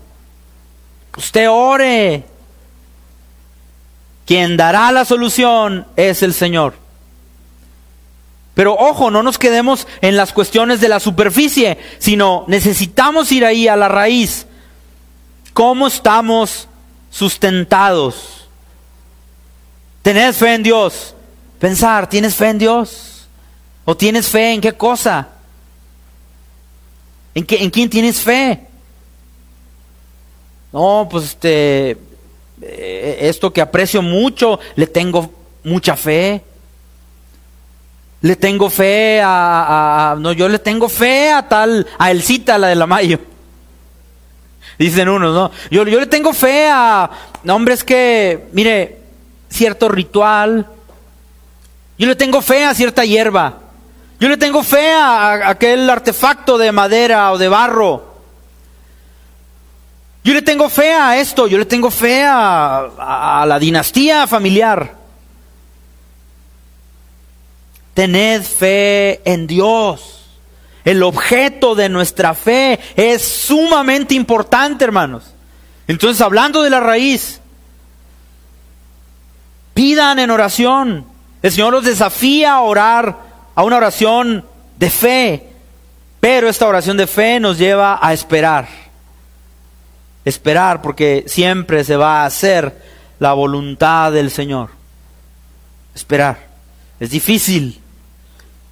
Usted 1.17 1.51
ore. 1.51 2.25
Quien 4.25 4.57
dará 4.57 4.91
la 4.93 5.05
solución 5.05 5.87
es 5.97 6.23
el 6.23 6.33
Señor. 6.33 6.75
Pero 8.55 8.75
ojo, 8.75 9.11
no 9.11 9.25
nos 9.25 9.39
quedemos 9.39 9.89
en 10.01 10.17
las 10.17 10.33
cuestiones 10.33 10.81
de 10.81 10.89
la 10.89 11.01
superficie, 11.01 11.77
sino 11.99 12.45
necesitamos 12.47 13.31
ir 13.33 13.45
ahí 13.45 13.67
a 13.67 13.77
la 13.77 13.89
raíz. 13.89 14.47
¿Cómo 15.53 15.89
estamos 15.89 16.69
sustentados? 17.11 18.49
¿Tenés 20.03 20.37
fe 20.37 20.55
en 20.55 20.63
Dios? 20.63 21.17
Pensar, 21.59 22.09
¿tienes 22.09 22.37
fe 22.37 22.51
en 22.51 22.59
Dios? 22.59 23.27
¿O 23.85 23.97
tienes 23.97 24.29
fe 24.29 24.53
en 24.53 24.61
qué 24.61 24.75
cosa? 24.75 25.34
¿En, 27.35 27.45
qué, 27.45 27.63
en 27.63 27.71
quién 27.71 27.91
tienes 27.91 28.21
fe? 28.21 28.61
No, 30.73 31.09
pues 31.11 31.25
este, 31.25 31.97
eh, 32.63 33.19
esto 33.21 33.53
que 33.53 33.61
aprecio 33.61 34.03
mucho, 34.03 34.59
le 34.77 34.87
tengo 34.87 35.33
mucha 35.63 35.97
fe 35.97 36.43
le 38.25 38.37
tengo 38.37 38.71
fe 38.71 39.21
a, 39.23 40.17
no, 40.19 40.33
yo 40.33 40.49
le 40.49 40.59
tengo 40.59 40.89
fe 40.89 41.31
a 41.31 41.47
tal, 41.47 41.87
a 41.99 42.11
Elcita, 42.11 42.57
la 42.57 42.69
de 42.69 42.75
la 42.75 42.87
Mayo. 42.87 43.21
Dicen 44.79 45.11
unos, 45.11 45.35
¿no? 45.35 45.51
Yo, 45.71 45.85
yo 45.85 46.01
le 46.01 46.07
tengo 46.07 46.33
fe 46.33 46.67
a 46.71 47.11
hombres 47.47 47.85
que, 47.85 48.47
mire, 48.53 48.99
cierto 49.51 49.91
ritual. 49.91 50.67
Yo 51.99 52.07
le 52.07 52.17
tengo 52.17 52.41
fe 52.41 52.65
a 52.65 52.73
cierta 52.73 53.05
hierba. 53.05 53.59
Yo 54.21 54.29
le 54.29 54.37
tengo 54.37 54.63
fe 54.63 54.93
a, 54.93 55.49
aquel 55.49 55.89
artefacto 55.91 56.57
de 56.59 56.73
madera 56.73 57.33
o 57.33 57.39
de 57.39 57.49
barro. 57.49 58.15
Yo 60.25 60.33
le 60.33 60.41
tengo 60.41 60.71
fe 60.71 60.93
a 60.95 61.19
esto, 61.19 61.47
yo 61.47 61.59
le 61.59 61.67
tengo 61.67 61.91
fe 61.91 62.25
a, 62.25 63.45
la 63.47 63.59
dinastía 63.59 64.27
familiar. 64.27 64.95
Tened 67.93 68.43
fe 68.43 69.21
en 69.31 69.47
Dios. 69.47 70.23
El 70.85 71.03
objeto 71.03 71.75
de 71.75 71.89
nuestra 71.89 72.35
fe 72.35 72.81
es 72.97 73.23
sumamente 73.23 74.15
importante, 74.15 74.85
hermanos. 74.85 75.25
Entonces, 75.87 76.21
hablando 76.23 76.63
de 76.63 76.71
la 76.71 76.81
raíz, 76.81 77.41
pidan 79.75 80.19
en 80.19 80.31
oración. 80.31 81.07
El 81.43 81.53
Señor 81.53 81.75
los 81.75 81.85
desafía 81.85 82.55
a 82.55 82.61
orar 82.63 83.34
a 83.55 83.63
una 83.63 83.77
oración 83.77 84.45
de 84.77 84.91
fe, 84.91 85.49
pero 86.21 86.49
esta 86.49 86.67
oración 86.67 86.97
de 86.97 87.07
fe 87.07 87.39
nos 87.41 87.59
lleva 87.59 87.99
a 88.01 88.13
esperar. 88.13 88.67
Esperar 90.25 90.81
porque 90.83 91.25
siempre 91.27 91.85
se 91.85 91.97
va 91.97 92.23
a 92.23 92.27
hacer 92.27 92.83
la 93.19 93.33
voluntad 93.35 94.13
del 94.13 94.31
Señor. 94.31 94.71
Esperar. 95.95 96.39
Es 96.99 97.11
difícil. 97.11 97.81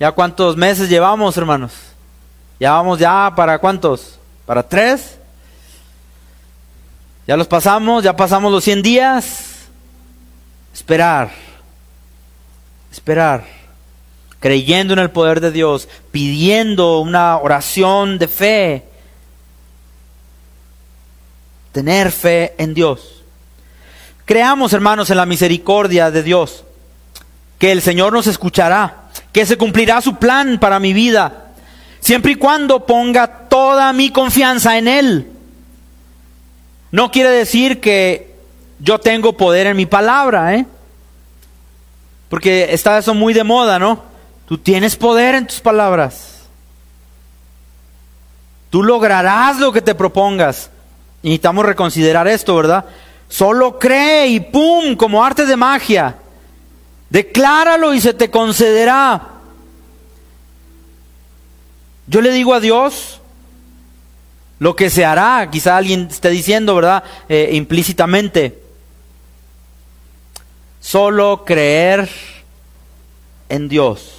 ¿Ya 0.01 0.13
cuántos 0.13 0.57
meses 0.57 0.89
llevamos, 0.89 1.37
hermanos? 1.37 1.73
Ya 2.59 2.73
vamos 2.73 2.99
ya 2.99 3.33
para 3.37 3.59
cuántos? 3.59 4.19
¿Para 4.47 4.63
tres? 4.63 5.19
Ya 7.27 7.37
los 7.37 7.47
pasamos, 7.47 8.03
ya 8.03 8.17
pasamos 8.17 8.51
los 8.51 8.65
100 8.65 8.83
días. 8.83 9.45
Esperar. 10.75 11.31
Esperar. 12.91 13.62
Creyendo 14.43 14.93
en 14.93 14.99
el 14.99 15.11
poder 15.11 15.41
de 15.41 15.53
Dios, 15.53 15.89
pidiendo 16.11 17.01
una 17.01 17.39
oración 17.39 18.19
de 18.19 18.29
fe. 18.29 18.85
Tener 21.73 22.13
fe 22.13 22.53
en 22.59 22.75
Dios. 22.75 23.23
Creamos, 24.27 24.75
hermanos, 24.75 25.09
en 25.09 25.17
la 25.17 25.25
misericordia 25.25 26.11
de 26.11 26.23
Dios, 26.23 26.65
que 27.59 27.73
el 27.73 27.81
Señor 27.81 28.13
nos 28.13 28.27
escuchará, 28.27 29.05
que 29.33 29.47
se 29.47 29.57
cumplirá 29.57 30.03
su 30.03 30.17
plan 30.17 30.61
para 30.61 30.79
mi 30.79 30.93
vida 30.93 31.43
Siempre 32.03 32.33
y 32.33 32.35
cuando 32.35 32.85
ponga 32.85 33.29
toda 33.49 33.93
mi 33.93 34.11
confianza 34.11 34.77
en 34.77 34.89
Él. 34.89 35.31
No 36.91 37.13
quiere 37.13 37.31
decir 37.31 37.81
que 37.81 38.35
yo 38.81 38.99
tengo 38.99 39.37
poder 39.37 39.69
en 39.69 39.77
mi 39.77 39.87
palabra, 39.87 40.57
¿eh? 40.57 40.67
Porque 42.29 42.75
está 42.75 42.99
eso 42.99 43.15
muy 43.15 43.33
de 43.35 43.45
moda, 43.45 43.79
¿no? 43.79 44.03
Tú 44.53 44.59
tienes 44.59 44.97
poder 44.97 45.35
en 45.35 45.47
tus 45.47 45.61
palabras. 45.61 46.43
Tú 48.69 48.83
lograrás 48.83 49.59
lo 49.59 49.73
que 49.73 49.81
te 49.81 49.95
propongas. 49.95 50.69
necesitamos 51.23 51.65
reconsiderar 51.65 52.29
esto, 52.29 52.55
¿verdad? 52.57 52.85
Solo 53.31 53.79
cree 53.79 54.27
y 54.27 54.41
¡pum! 54.41 54.95
como 54.95 55.25
arte 55.25 55.47
de 55.47 55.57
magia. 55.57 56.17
Decláralo 57.09 57.95
y 57.95 58.03
se 58.03 58.13
te 58.13 58.31
concederá. 58.31 59.27
Yo 62.07 62.21
le 62.21 62.31
digo 62.31 62.53
a 62.53 62.61
Dios 62.61 63.23
lo 64.59 64.77
que 64.77 64.91
se 64.91 65.07
hará, 65.07 65.49
quizá 65.51 65.79
alguien 65.79 66.09
esté 66.11 66.29
diciendo, 66.29 66.75
¿verdad? 66.75 67.05
Eh, 67.27 67.53
implícitamente. 67.55 68.63
Solo 70.79 71.43
creer 71.47 72.11
en 73.49 73.71
Dios. 73.71 74.19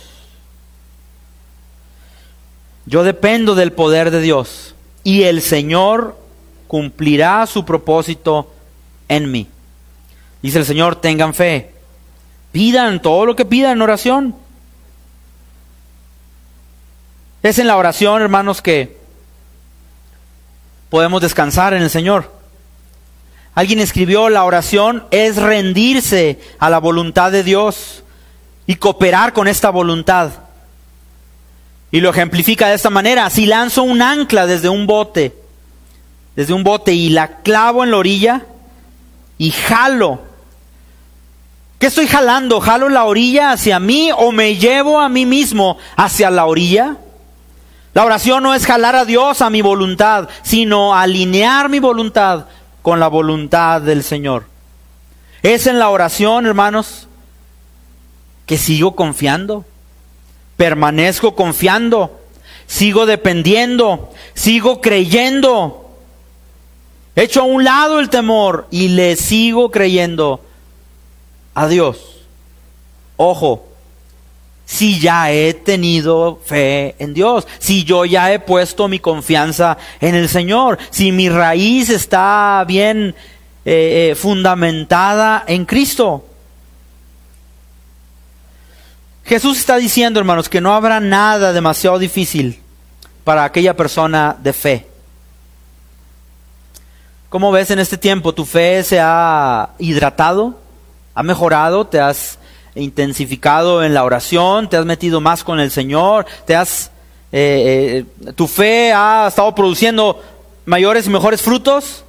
Yo 2.85 3.03
dependo 3.03 3.55
del 3.55 3.71
poder 3.71 4.11
de 4.11 4.21
Dios 4.21 4.75
y 5.03 5.23
el 5.23 5.41
Señor 5.41 6.17
cumplirá 6.67 7.45
su 7.45 7.65
propósito 7.65 8.51
en 9.07 9.31
mí. 9.31 9.47
Dice 10.41 10.59
el 10.59 10.65
Señor, 10.65 10.97
tengan 10.97 11.33
fe. 11.33 11.71
Pidan 12.51 13.01
todo 13.01 13.25
lo 13.25 13.35
que 13.35 13.45
pidan 13.45 13.73
en 13.73 13.81
oración. 13.81 14.35
Es 17.41 17.59
en 17.59 17.67
la 17.67 17.77
oración, 17.77 18.21
hermanos, 18.21 18.61
que 18.61 18.97
podemos 20.89 21.21
descansar 21.21 21.73
en 21.73 21.83
el 21.83 21.89
Señor. 21.89 22.31
Alguien 23.55 23.79
escribió, 23.79 24.29
la 24.29 24.45
oración 24.45 25.05
es 25.11 25.37
rendirse 25.37 26.39
a 26.59 26.69
la 26.69 26.79
voluntad 26.79 27.31
de 27.31 27.43
Dios 27.43 28.03
y 28.65 28.75
cooperar 28.75 29.33
con 29.33 29.47
esta 29.47 29.69
voluntad. 29.69 30.31
Y 31.93 32.01
lo 32.01 32.09
ejemplifica 32.09 32.69
de 32.69 32.73
esta 32.73 32.89
manera. 32.89 33.29
Si 33.29 33.45
lanzo 33.45 33.83
un 33.83 34.01
ancla 34.01 34.47
desde 34.47 34.67
un 34.67 34.87
bote, 34.87 35.37
desde 36.35 36.51
un 36.51 36.63
bote 36.63 36.91
y 36.91 37.09
la 37.09 37.41
clavo 37.41 37.83
en 37.83 37.91
la 37.91 37.97
orilla 37.97 38.41
y 39.37 39.51
jalo. 39.51 40.19
¿Qué 41.77 41.85
estoy 41.85 42.07
jalando? 42.07 42.59
¿Jalo 42.61 42.89
la 42.89 43.05
orilla 43.05 43.51
hacia 43.51 43.79
mí 43.79 44.09
o 44.17 44.31
me 44.31 44.55
llevo 44.55 44.99
a 44.99 45.07
mí 45.07 45.27
mismo 45.27 45.77
hacia 45.95 46.31
la 46.31 46.47
orilla? 46.47 46.97
La 47.93 48.05
oración 48.05 48.41
no 48.41 48.55
es 48.55 48.65
jalar 48.65 48.95
a 48.95 49.05
Dios 49.05 49.43
a 49.43 49.51
mi 49.51 49.61
voluntad, 49.61 50.29
sino 50.41 50.95
alinear 50.95 51.69
mi 51.69 51.77
voluntad 51.77 52.45
con 52.81 52.99
la 52.99 53.07
voluntad 53.07 53.81
del 53.81 54.01
Señor. 54.01 54.45
Es 55.43 55.67
en 55.67 55.77
la 55.77 55.89
oración, 55.89 56.47
hermanos, 56.47 57.07
que 58.47 58.57
sigo 58.57 58.95
confiando, 58.95 59.63
permanezco 60.57 61.35
confiando, 61.35 62.19
sigo 62.67 63.05
dependiendo, 63.05 64.11
sigo 64.33 64.81
creyendo. 64.81 65.79
Echo 67.15 67.41
a 67.41 67.45
un 67.45 67.63
lado 67.63 67.99
el 67.99 68.09
temor 68.09 68.67
y 68.71 68.89
le 68.89 69.15
sigo 69.15 69.69
creyendo 69.69 70.41
a 71.53 71.67
Dios. 71.67 71.97
Ojo, 73.17 73.67
si 74.65 74.99
ya 74.99 75.31
he 75.31 75.53
tenido 75.53 76.39
fe 76.43 76.95
en 76.97 77.13
Dios, 77.13 77.47
si 77.59 77.83
yo 77.83 78.05
ya 78.05 78.33
he 78.33 78.39
puesto 78.39 78.87
mi 78.87 78.99
confianza 78.99 79.77
en 80.01 80.15
el 80.15 80.29
Señor, 80.29 80.79
si 80.89 81.11
mi 81.11 81.29
raíz 81.29 81.89
está 81.89 82.63
bien 82.67 83.13
eh, 83.65 84.11
eh, 84.11 84.15
fundamentada 84.15 85.43
en 85.47 85.65
Cristo. 85.65 86.25
Jesús 89.25 89.57
está 89.57 89.77
diciendo, 89.77 90.19
hermanos, 90.19 90.49
que 90.49 90.61
no 90.61 90.73
habrá 90.73 90.99
nada 90.99 91.53
demasiado 91.53 91.97
difícil 91.97 92.61
para 93.23 93.43
aquella 93.43 93.75
persona 93.75 94.35
de 94.41 94.53
fe. 94.53 94.87
¿Cómo 97.29 97.51
ves 97.51 97.71
en 97.71 97.79
este 97.79 97.97
tiempo? 97.97 98.33
¿Tu 98.33 98.45
fe 98.45 98.83
se 98.83 98.99
ha 98.99 99.69
hidratado? 99.79 100.59
¿Ha 101.15 101.23
mejorado? 101.23 101.87
¿Te 101.87 101.99
has 101.99 102.37
intensificado 102.75 103.83
en 103.83 103.93
la 103.93 104.03
oración, 104.03 104.69
te 104.69 104.77
has 104.77 104.85
metido 104.85 105.21
más 105.21 105.43
con 105.43 105.59
el 105.59 105.71
Señor, 105.71 106.25
te 106.45 106.55
has, 106.55 106.91
eh, 107.31 108.05
eh, 108.25 108.31
tu 108.33 108.47
fe 108.47 108.91
ha 108.93 109.27
estado 109.27 109.53
produciendo 109.53 110.21
mayores 110.65 111.05
y 111.05 111.09
mejores 111.09 111.41
frutos. 111.41 112.03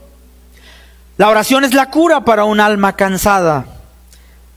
La 1.16 1.28
oración 1.28 1.64
es 1.64 1.74
la 1.74 1.90
cura 1.90 2.24
para 2.24 2.44
un 2.44 2.60
alma 2.60 2.96
cansada, 2.96 3.66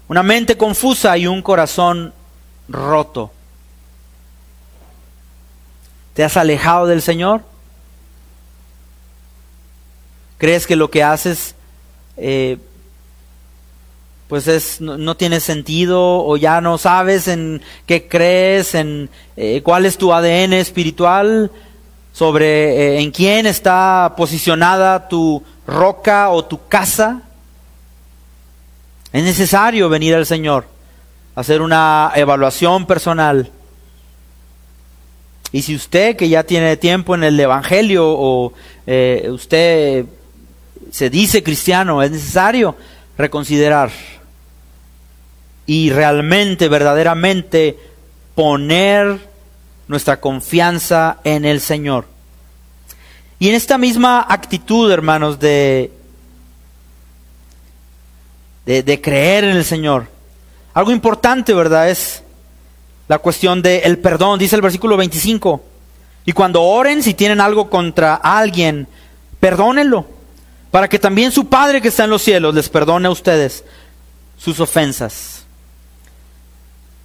una 0.07 0.23
mente 0.23 0.57
confusa 0.57 1.17
y 1.17 1.27
un 1.27 1.41
corazón 1.41 2.13
roto. 2.67 3.31
¿Te 6.13 6.23
has 6.23 6.37
alejado 6.37 6.87
del 6.87 7.01
Señor? 7.01 7.43
¿Crees 10.37 10.67
que 10.67 10.75
lo 10.75 10.89
que 10.89 11.03
haces 11.03 11.55
eh, 12.17 12.57
pues 14.27 14.47
es, 14.47 14.81
no, 14.81 15.15
tiene 15.15 15.39
sentido 15.39 16.25
o 16.25 16.35
ya 16.35 16.59
no 16.59 16.77
sabes 16.77 17.27
en 17.27 17.61
qué 17.85 18.07
crees, 18.07 18.75
en 18.75 19.09
eh, 19.37 19.61
cuál 19.63 19.85
es 19.85 19.97
tu 19.97 20.13
ADN 20.13 20.53
espiritual, 20.53 21.49
sobre 22.11 22.97
eh, 22.97 22.99
en 22.99 23.11
quién 23.11 23.45
está 23.45 24.15
posicionada 24.17 25.07
tu 25.07 25.43
roca 25.65 26.29
o 26.29 26.43
tu 26.43 26.67
casa. 26.67 27.21
Es 29.13 29.23
necesario 29.23 29.87
venir 29.87 30.13
al 30.13 30.25
Señor, 30.25 30.67
hacer 31.37 31.61
una 31.61 32.11
evaluación 32.15 32.87
personal. 32.87 33.51
Y 35.51 35.61
si 35.61 35.75
usted 35.75 36.15
que 36.15 36.29
ya 36.29 36.43
tiene 36.43 36.77
tiempo 36.77 37.13
en 37.13 37.23
el 37.23 37.39
Evangelio 37.39 38.07
o 38.09 38.53
eh, 38.87 39.27
usted 39.29 40.05
se 40.91 41.11
dice 41.11 41.43
cristiano, 41.43 42.01
es 42.01 42.09
necesario 42.09 42.75
reconsiderar 43.19 43.91
y 45.67 45.91
realmente, 45.91 46.69
verdaderamente 46.69 47.77
poner 48.33 49.19
nuestra 49.87 50.19
confianza 50.19 51.19
en 51.23 51.45
el 51.45 51.61
Señor. 51.61 52.05
Y 53.37 53.49
en 53.49 53.53
esta 53.53 53.77
misma 53.77 54.25
actitud, 54.27 54.91
hermanos, 54.91 55.39
de, 55.39 55.91
de, 58.65 59.01
creer 59.01 59.43
en 59.43 59.55
el 59.57 59.65
Señor, 59.65 60.16
algo 60.77 60.91
importante, 60.91 61.55
¿verdad? 61.55 61.89
Es 61.89 62.21
la 63.07 63.17
cuestión 63.17 63.63
del 63.63 63.97
perdón, 63.97 64.37
dice 64.37 64.55
el 64.55 64.61
versículo 64.61 64.95
25. 64.95 65.59
Y 66.23 66.33
cuando 66.33 66.61
oren, 66.61 67.01
si 67.01 67.15
tienen 67.15 67.41
algo 67.41 67.67
contra 67.67 68.13
alguien, 68.13 68.87
perdónenlo, 69.39 70.05
para 70.69 70.87
que 70.87 70.99
también 70.99 71.31
su 71.31 71.47
Padre 71.47 71.81
que 71.81 71.87
está 71.87 72.03
en 72.03 72.11
los 72.11 72.21
cielos 72.21 72.53
les 72.53 72.69
perdone 72.69 73.07
a 73.07 73.09
ustedes 73.09 73.63
sus 74.37 74.59
ofensas. 74.59 75.45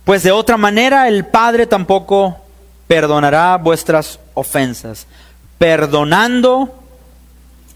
Pues 0.05 0.23
de 0.23 0.33
otra 0.33 0.59
manera 0.59 1.09
el 1.09 1.25
Padre 1.25 1.67
tampoco 1.67 2.37
perdonará 2.87 3.57
vuestras 3.57 4.21
ofensas. 4.35 5.07
Perdonando 5.57 6.79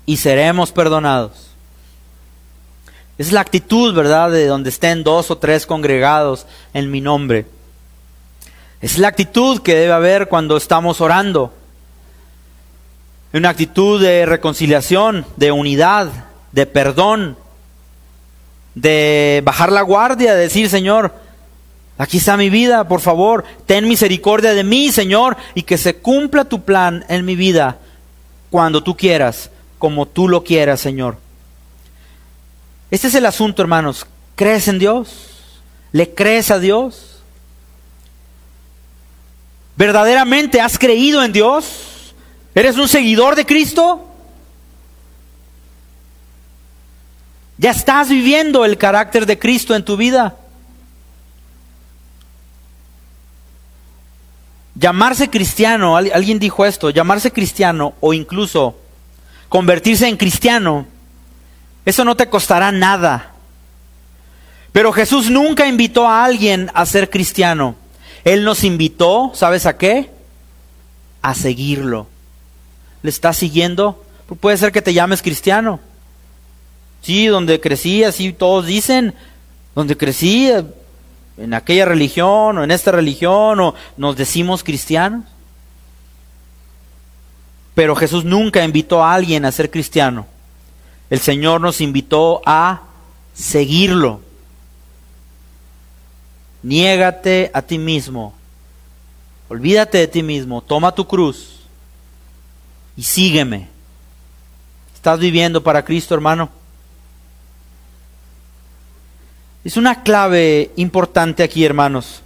y 0.05 0.19
seremos 0.19 0.73
perdonados. 0.73 1.56
Es 3.18 3.33
la 3.33 3.40
actitud, 3.40 3.94
¿verdad?, 3.94 4.31
de 4.31 4.46
donde 4.46 4.70
estén 4.70 5.02
dos 5.02 5.31
o 5.31 5.38
tres 5.38 5.66
congregados 5.66 6.46
en 6.74 6.90
mi 6.90 7.00
nombre. 7.00 7.46
Es 8.81 8.98
la 8.98 9.09
actitud 9.09 9.62
que 9.62 9.74
debe 9.74 9.92
haber 9.92 10.29
cuando 10.29 10.57
estamos 10.57 11.00
orando. 11.00 11.52
Una 13.33 13.48
actitud 13.48 14.00
de 14.00 14.26
reconciliación, 14.26 15.24
de 15.37 15.50
unidad, 15.50 16.09
de 16.52 16.66
perdón, 16.66 17.37
de 18.74 19.42
bajar 19.44 19.72
la 19.72 19.83
guardia, 19.83 20.35
de 20.35 20.42
decir, 20.42 20.68
Señor, 20.68 21.14
aquí 21.96 22.18
está 22.18 22.37
mi 22.37 22.50
vida, 22.50 22.87
por 22.87 23.00
favor, 23.00 23.44
ten 23.64 23.88
misericordia 23.88 24.52
de 24.52 24.64
mí, 24.64 24.92
Señor, 24.92 25.37
y 25.55 25.62
que 25.62 25.79
se 25.79 25.96
cumpla 25.96 26.44
tu 26.44 26.62
plan 26.62 27.05
en 27.09 27.24
mi 27.24 27.35
vida 27.35 27.79
cuando 28.50 28.83
tú 28.83 28.96
quieras, 28.96 29.50
como 29.79 30.07
tú 30.07 30.29
lo 30.29 30.44
quieras, 30.44 30.81
Señor. 30.81 31.26
Este 32.90 33.09
es 33.09 33.14
el 33.14 33.27
asunto, 33.27 33.62
hermanos. 33.62 34.07
¿Crees 34.37 34.68
en 34.68 34.79
Dios? 34.79 35.09
¿Le 35.92 36.14
crees 36.14 36.51
a 36.51 36.59
Dios? 36.59 37.22
¿Verdaderamente 39.77 40.61
has 40.61 40.79
creído 40.79 41.22
en 41.22 41.33
Dios? 41.33 42.14
¿Eres 42.55 42.77
un 42.77 42.88
seguidor 42.88 43.35
de 43.35 43.44
Cristo? 43.44 44.07
¿Ya 47.59 47.70
estás 47.70 48.09
viviendo 48.09 48.64
el 48.64 48.79
carácter 48.79 49.27
de 49.27 49.38
Cristo 49.38 49.75
en 49.75 49.85
tu 49.85 49.96
vida? 49.96 50.37
Llamarse 54.75 55.31
cristiano, 55.31 55.96
alguien 55.96 56.38
dijo 56.38 56.66
esto, 56.66 56.90
llamarse 56.90 57.33
cristiano 57.33 57.94
o 58.01 58.12
incluso 58.12 58.79
convertirse 59.49 60.07
en 60.07 60.18
cristiano 60.18 60.87
eso 61.87 62.05
no 62.05 62.16
te 62.16 62.29
costará 62.29 62.72
nada. 62.72 63.33
Pero 64.72 64.92
Jesús 64.92 65.31
nunca 65.31 65.66
invitó 65.66 66.07
a 66.07 66.25
alguien 66.25 66.70
a 66.75 66.85
ser 66.85 67.09
cristiano. 67.09 67.77
Él 68.25 68.44
nos 68.44 68.64
invitó, 68.64 69.31
¿sabes 69.35 69.64
a 69.66 69.79
qué? 69.79 70.11
A 71.22 71.35
seguirlo. 71.35 72.09
¿Le 73.03 73.09
estás 73.09 73.37
siguiendo? 73.37 74.05
Puede 74.40 74.57
ser 74.57 74.72
que 74.72 74.83
te 74.83 74.92
llames 74.92 75.22
cristiano. 75.22 75.81
Sí, 77.03 77.27
donde 77.27 77.61
crecí, 77.61 78.03
así 78.03 78.33
todos 78.33 78.66
dicen, 78.66 79.14
donde 79.77 79.96
crecí, 79.96 80.51
en 81.38 81.55
aquella 81.55 81.85
religión 81.85 82.59
o 82.59 82.64
en 82.64 82.72
esta 82.72 82.90
religión, 82.90 83.61
o 83.61 83.75
nos 83.96 84.16
decimos 84.16 84.64
cristianos. 84.64 85.25
Pero 87.77 87.94
Jesús 87.94 88.25
nunca 88.25 88.64
invitó 88.64 89.05
a 89.05 89.14
alguien 89.14 89.44
a 89.44 89.53
ser 89.53 89.70
cristiano. 89.70 90.27
El 91.11 91.21
Señor 91.21 91.61
nos 91.61 91.81
invitó 91.81 92.42
a 92.45 92.83
seguirlo. 93.35 94.21
Niégate 96.62 97.51
a 97.55 97.62
ti 97.62 97.79
mismo. 97.79 98.35
Olvídate 99.49 99.99
de 99.99 100.09
ti 100.09 100.23
mismo. 100.23 100.62
Toma 100.62 100.95
tu 100.95 101.07
cruz 101.07 101.61
y 102.97 103.03
sígueme. 103.03 103.69
¿Estás 104.95 105.21
viviendo 105.21 105.62
para 105.62 105.85
Cristo, 105.85 106.14
hermano? 106.14 106.51
Es 109.64 109.77
una 109.77 110.03
clave 110.03 110.73
importante 110.77 111.42
aquí, 111.42 111.64
hermanos, 111.64 112.23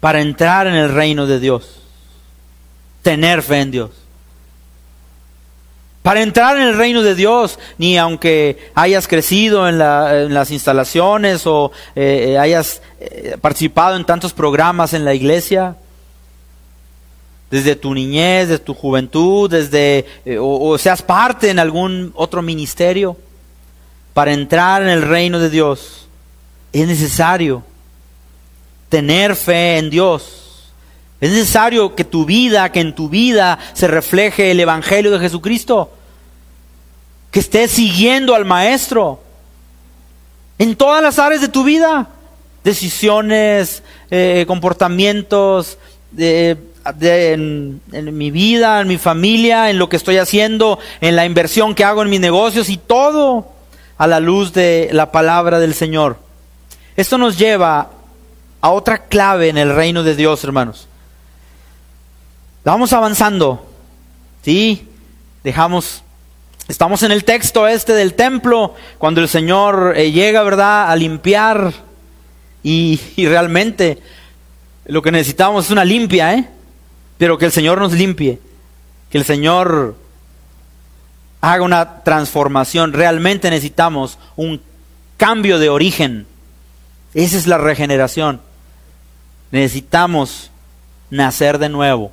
para 0.00 0.20
entrar 0.20 0.66
en 0.66 0.74
el 0.74 0.92
reino 0.92 1.26
de 1.26 1.38
Dios. 1.38 1.80
Tener 3.02 3.42
fe 3.42 3.60
en 3.60 3.70
Dios. 3.70 3.90
Para 6.08 6.22
entrar 6.22 6.56
en 6.56 6.62
el 6.62 6.78
reino 6.78 7.02
de 7.02 7.14
Dios, 7.14 7.58
ni 7.76 7.98
aunque 7.98 8.70
hayas 8.74 9.06
crecido 9.06 9.68
en, 9.68 9.76
las 9.76 10.50
instalaciones 10.50 11.46
o 11.46 11.70
eh, 11.94 12.28
eh, 12.30 12.38
hayas 12.38 12.80
eh, 12.98 13.36
participado 13.38 13.94
en 13.94 14.06
tantos 14.06 14.32
programas 14.32 14.94
en 14.94 15.04
la 15.04 15.12
iglesia, 15.12 15.76
desde 17.50 17.76
tu 17.76 17.92
niñez, 17.92 18.48
desde 18.48 18.64
tu 18.64 18.72
juventud, 18.72 19.50
desde 19.50 20.06
o, 20.40 20.78
seas 20.78 21.02
parte 21.02 21.50
en 21.50 21.58
algún 21.58 22.10
otro 22.14 22.40
ministerio, 22.40 23.14
para 24.14 24.32
entrar 24.32 24.80
en 24.80 24.88
el 24.88 25.02
reino 25.02 25.38
de 25.38 25.50
Dios 25.50 26.08
es 26.72 26.88
necesario 26.88 27.62
tener 28.88 29.36
fe 29.36 29.76
en 29.76 29.90
Dios. 29.90 30.70
Es 31.20 31.30
necesario 31.32 31.94
que 31.94 32.04
tu 32.04 32.24
vida, 32.24 32.72
que 32.72 32.80
en 32.80 32.94
tu 32.94 33.10
vida 33.10 33.58
se 33.74 33.88
refleje 33.88 34.52
el 34.52 34.60
Evangelio 34.60 35.10
de 35.10 35.18
Jesucristo 35.18 35.96
que 37.38 37.42
estés 37.42 37.70
siguiendo 37.70 38.34
al 38.34 38.44
Maestro 38.44 39.20
en 40.58 40.74
todas 40.74 41.00
las 41.00 41.20
áreas 41.20 41.40
de 41.40 41.46
tu 41.46 41.62
vida, 41.62 42.08
decisiones, 42.64 43.84
eh, 44.10 44.44
comportamientos, 44.48 45.78
de, 46.10 46.58
en, 47.00 47.80
mi 48.18 48.32
vida, 48.32 48.80
en 48.80 48.88
mi 48.88 48.98
familia, 48.98 49.70
en 49.70 49.78
lo 49.78 49.88
que 49.88 49.94
estoy 49.94 50.16
haciendo, 50.16 50.80
en 51.00 51.14
la 51.14 51.26
inversión 51.26 51.76
que 51.76 51.84
hago 51.84 52.02
en 52.02 52.10
mis 52.10 52.18
negocios 52.18 52.68
y 52.70 52.76
todo 52.76 53.46
a 53.98 54.08
la 54.08 54.18
luz 54.18 54.52
de 54.52 54.88
la 54.90 55.12
palabra 55.12 55.60
del 55.60 55.74
Señor. 55.74 56.18
Esto 56.96 57.18
nos 57.18 57.38
lleva 57.38 57.92
a 58.60 58.70
otra 58.70 59.06
clave 59.06 59.48
en 59.48 59.58
el 59.58 59.76
reino 59.76 60.02
de 60.02 60.16
Dios, 60.16 60.42
hermanos. 60.42 60.88
Vamos 62.64 62.92
avanzando, 62.92 63.64
¿sí? 64.42 64.88
Dejamos 65.44 66.02
Estamos 66.68 67.02
en 67.02 67.12
el 67.12 67.24
texto 67.24 67.66
este 67.66 67.94
del 67.94 68.12
templo, 68.12 68.74
cuando 68.98 69.22
el 69.22 69.28
Señor 69.28 69.94
eh, 69.96 70.12
llega, 70.12 70.42
¿verdad?, 70.42 70.90
a 70.90 70.96
limpiar 70.96 71.72
y, 72.62 73.00
realmente 73.16 73.98
lo 74.84 75.00
que 75.00 75.10
necesitamos 75.10 75.64
es 75.64 75.70
una 75.70 75.86
limpia, 75.86 76.34
¿eh? 76.34 76.46
Pero 77.16 77.38
que 77.38 77.46
el 77.46 77.52
Señor 77.52 77.78
nos 77.78 77.94
limpie, 77.94 78.38
que 79.08 79.16
el 79.16 79.24
Señor 79.24 79.96
haga 81.40 81.62
una 81.62 82.02
transformación. 82.04 82.92
Realmente 82.92 83.48
necesitamos 83.48 84.18
un 84.36 84.60
cambio 85.16 85.58
de 85.58 85.70
origen. 85.70 86.26
Esa 87.14 87.38
es 87.38 87.46
la 87.46 87.56
regeneración. 87.56 88.42
Necesitamos 89.50 90.50
nacer 91.10 91.58
de 91.58 91.70
nuevo. 91.70 92.12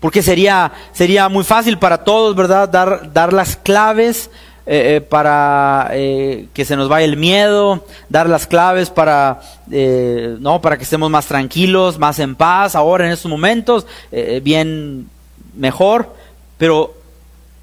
Porque 0.00 0.22
sería, 0.22 0.72
sería 0.92 1.28
muy 1.28 1.44
fácil 1.44 1.78
para 1.78 2.04
todos, 2.04 2.36
¿verdad? 2.36 2.68
Dar, 2.68 3.12
dar 3.12 3.32
las 3.32 3.56
claves 3.56 4.30
eh, 4.70 4.96
eh, 4.96 5.00
para 5.00 5.88
eh, 5.92 6.48
que 6.52 6.66
se 6.66 6.76
nos 6.76 6.90
vaya 6.90 7.06
el 7.06 7.16
miedo, 7.16 7.86
dar 8.10 8.28
las 8.28 8.46
claves 8.46 8.90
para, 8.90 9.40
¿no? 9.66 10.60
para 10.60 10.76
que 10.76 10.84
estemos 10.84 11.08
más 11.08 11.24
tranquilos, 11.24 11.98
más 11.98 12.18
en 12.18 12.36
paz, 12.36 12.76
ahora 12.76 13.06
en 13.06 13.12
estos 13.12 13.30
momentos, 13.30 13.86
bien 14.42 15.08
mejor. 15.54 16.14
Pero 16.58 16.92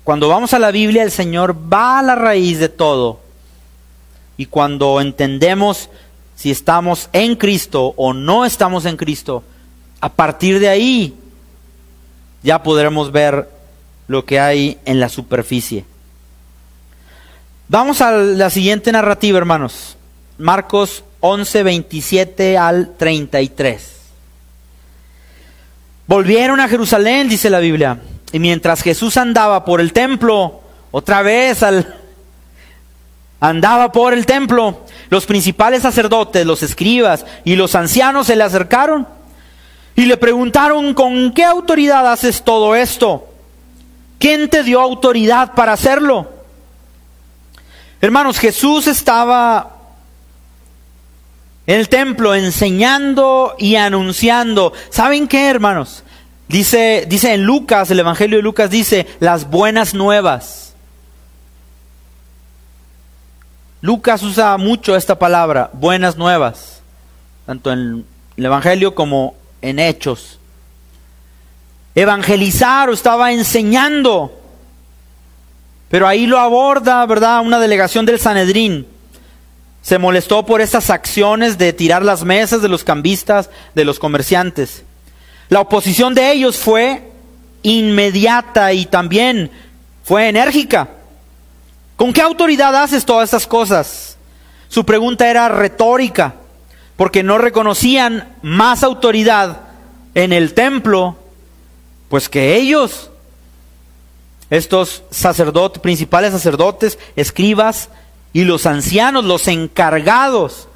cuando 0.03 0.29
vamos 0.29 0.55
a 0.55 0.59
la 0.59 0.71
Biblia, 0.71 1.03
el 1.03 1.11
Señor 1.11 1.55
va 1.71 1.99
a 1.99 2.01
la 2.01 2.15
raíz 2.15 2.57
de 2.57 2.69
todo. 2.69 3.19
Y 4.35 4.47
cuando 4.47 4.99
entendemos 4.99 5.89
si 6.35 6.49
estamos 6.49 7.09
en 7.13 7.35
Cristo 7.35 7.93
o 7.97 8.13
no 8.13 8.45
estamos 8.45 8.83
en 8.85 8.97
Cristo, 8.97 9.43
a 10.01 10.09
partir 10.09 10.59
de 10.59 10.69
ahí 10.69 11.13
ya 12.45 12.61
podremos 12.61 13.11
ver 13.11 13.49
lo 14.07 14.23
que 14.23 14.39
hay 14.39 14.77
en 14.85 14.99
la 14.99 15.09
superficie. 15.09 15.83
Vamos 17.67 18.01
a 18.01 18.11
la 18.11 18.51
siguiente 18.51 18.91
narrativa, 18.91 19.39
hermanos. 19.39 19.97
Marcos 20.37 21.03
11, 21.21 21.63
27 21.63 22.55
al 22.55 22.95
33. 22.97 23.95
Volvieron 26.05 26.59
a 26.59 26.67
Jerusalén, 26.67 27.27
dice 27.27 27.49
la 27.49 27.57
Biblia, 27.57 27.97
y 28.31 28.37
mientras 28.37 28.83
Jesús 28.83 29.17
andaba 29.17 29.65
por 29.65 29.81
el 29.81 29.91
templo, 29.91 30.61
otra 30.91 31.23
vez 31.23 31.63
al, 31.63 31.95
andaba 33.39 33.91
por 33.91 34.13
el 34.13 34.27
templo, 34.27 34.85
los 35.09 35.25
principales 35.25 35.81
sacerdotes, 35.81 36.45
los 36.45 36.61
escribas 36.61 37.25
y 37.43 37.55
los 37.55 37.73
ancianos 37.73 38.27
se 38.27 38.35
le 38.35 38.43
acercaron 38.43 39.14
y 39.95 40.05
le 40.05 40.17
preguntaron, 40.17 40.93
¿con 40.93 41.31
qué 41.33 41.43
autoridad 41.43 42.11
haces 42.11 42.43
todo 42.43 42.75
esto? 42.75 43.27
¿Quién 44.19 44.49
te 44.49 44.63
dio 44.63 44.81
autoridad 44.81 45.53
para 45.53 45.73
hacerlo? 45.73 46.29
Hermanos, 48.01 48.37
Jesús 48.37 48.87
estaba 48.87 49.71
en 51.65 51.79
el 51.79 51.89
templo 51.89 52.35
enseñando 52.35 53.55
y 53.57 53.75
anunciando. 53.75 54.73
¿Saben 54.89 55.27
qué, 55.27 55.49
hermanos? 55.49 56.03
Dice, 56.47 57.05
dice 57.07 57.33
en 57.33 57.43
Lucas, 57.43 57.89
el 57.89 57.99
Evangelio 57.99 58.37
de 58.37 58.43
Lucas 58.43 58.69
dice 58.69 59.07
las 59.19 59.49
buenas 59.49 59.93
nuevas. 59.93 60.73
Lucas 63.81 64.23
usa 64.23 64.57
mucho 64.57 64.95
esta 64.95 65.17
palabra, 65.17 65.69
buenas 65.73 66.17
nuevas, 66.17 66.81
tanto 67.45 67.71
en 67.71 68.05
el 68.35 68.45
Evangelio 68.45 68.95
como 68.95 69.35
en 69.65 69.79
Hechos. 69.79 70.39
Evangelizar 71.95 72.89
o 72.89 72.93
estaba 72.93 73.31
enseñando, 73.31 74.31
pero 75.89 76.07
ahí 76.07 76.27
lo 76.27 76.39
aborda, 76.39 77.05
¿verdad? 77.05 77.41
Una 77.41 77.59
delegación 77.59 78.05
del 78.05 78.19
Sanedrín. 78.19 78.85
Se 79.81 79.97
molestó 79.97 80.45
por 80.45 80.61
esas 80.61 80.89
acciones 80.89 81.57
de 81.57 81.73
tirar 81.73 82.03
las 82.03 82.23
mesas 82.23 82.61
de 82.61 82.67
los 82.67 82.83
cambistas, 82.83 83.49
de 83.75 83.85
los 83.85 83.99
comerciantes. 83.99 84.83
La 85.49 85.61
oposición 85.61 86.13
de 86.13 86.31
ellos 86.31 86.57
fue 86.57 87.11
inmediata 87.61 88.73
y 88.73 88.85
también 88.85 89.51
fue 90.03 90.29
enérgica. 90.29 90.89
¿Con 91.95 92.11
qué 92.13 92.21
autoridad 92.21 92.75
haces 92.75 93.05
todas 93.05 93.25
estas 93.25 93.47
cosas? 93.47 94.17
Su 94.67 94.85
pregunta 94.85 95.29
era 95.29 95.47
retórica, 95.49 96.35
porque 96.97 97.23
no 97.23 97.37
reconocían 97.37 98.35
más 98.41 98.83
autoridad 98.83 99.61
en 100.13 100.31
el 100.31 100.53
templo, 100.53 101.17
pues 102.09 102.29
que 102.29 102.55
ellos, 102.55 103.09
estos 104.49 105.03
sacerdotes, 105.11 105.81
principales 105.81 106.31
sacerdotes, 106.31 106.97
escribas 107.15 107.89
y 108.31 108.43
los 108.45 108.65
ancianos, 108.65 109.25
los 109.25 109.47
encargados 109.47 110.67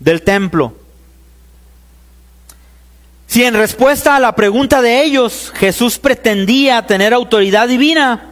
del 0.00 0.22
templo. 0.22 0.74
Si 3.28 3.44
en 3.44 3.54
respuesta 3.54 4.16
a 4.16 4.20
la 4.20 4.34
pregunta 4.34 4.80
de 4.82 5.02
ellos 5.02 5.52
Jesús 5.56 5.98
pretendía 5.98 6.86
tener 6.86 7.12
autoridad 7.12 7.68
divina, 7.68 8.30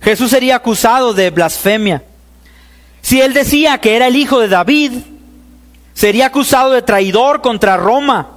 Jesús 0.00 0.30
sería 0.30 0.56
acusado 0.56 1.14
de 1.14 1.30
blasfemia. 1.30 2.02
Si 3.00 3.20
él 3.20 3.32
decía 3.32 3.78
que 3.78 3.96
era 3.96 4.08
el 4.08 4.16
hijo 4.16 4.40
de 4.40 4.48
David, 4.48 4.92
sería 5.94 6.26
acusado 6.26 6.72
de 6.72 6.82
traidor 6.82 7.40
contra 7.40 7.76
Roma. 7.76 8.28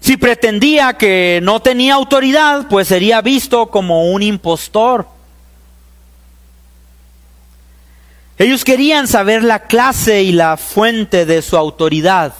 Si 0.00 0.16
pretendía 0.16 0.94
que 0.94 1.40
no 1.42 1.60
tenía 1.60 1.94
autoridad, 1.94 2.66
pues 2.68 2.88
sería 2.88 3.22
visto 3.22 3.70
como 3.70 4.10
un 4.10 4.22
impostor. 4.22 5.06
Ellos 8.36 8.64
querían 8.64 9.08
saber 9.08 9.44
la 9.44 9.60
clase 9.60 10.22
y 10.22 10.32
la 10.32 10.56
fuente 10.56 11.24
de 11.24 11.40
su 11.40 11.56
autoridad. 11.56 12.34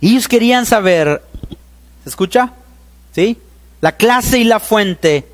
Ellos 0.00 0.28
querían 0.28 0.66
saber, 0.66 1.22
¿se 2.04 2.10
escucha? 2.10 2.52
¿Sí? 3.12 3.38
la 3.80 3.92
clase 3.92 4.38
y 4.38 4.44
la 4.44 4.60
fuente 4.60 5.26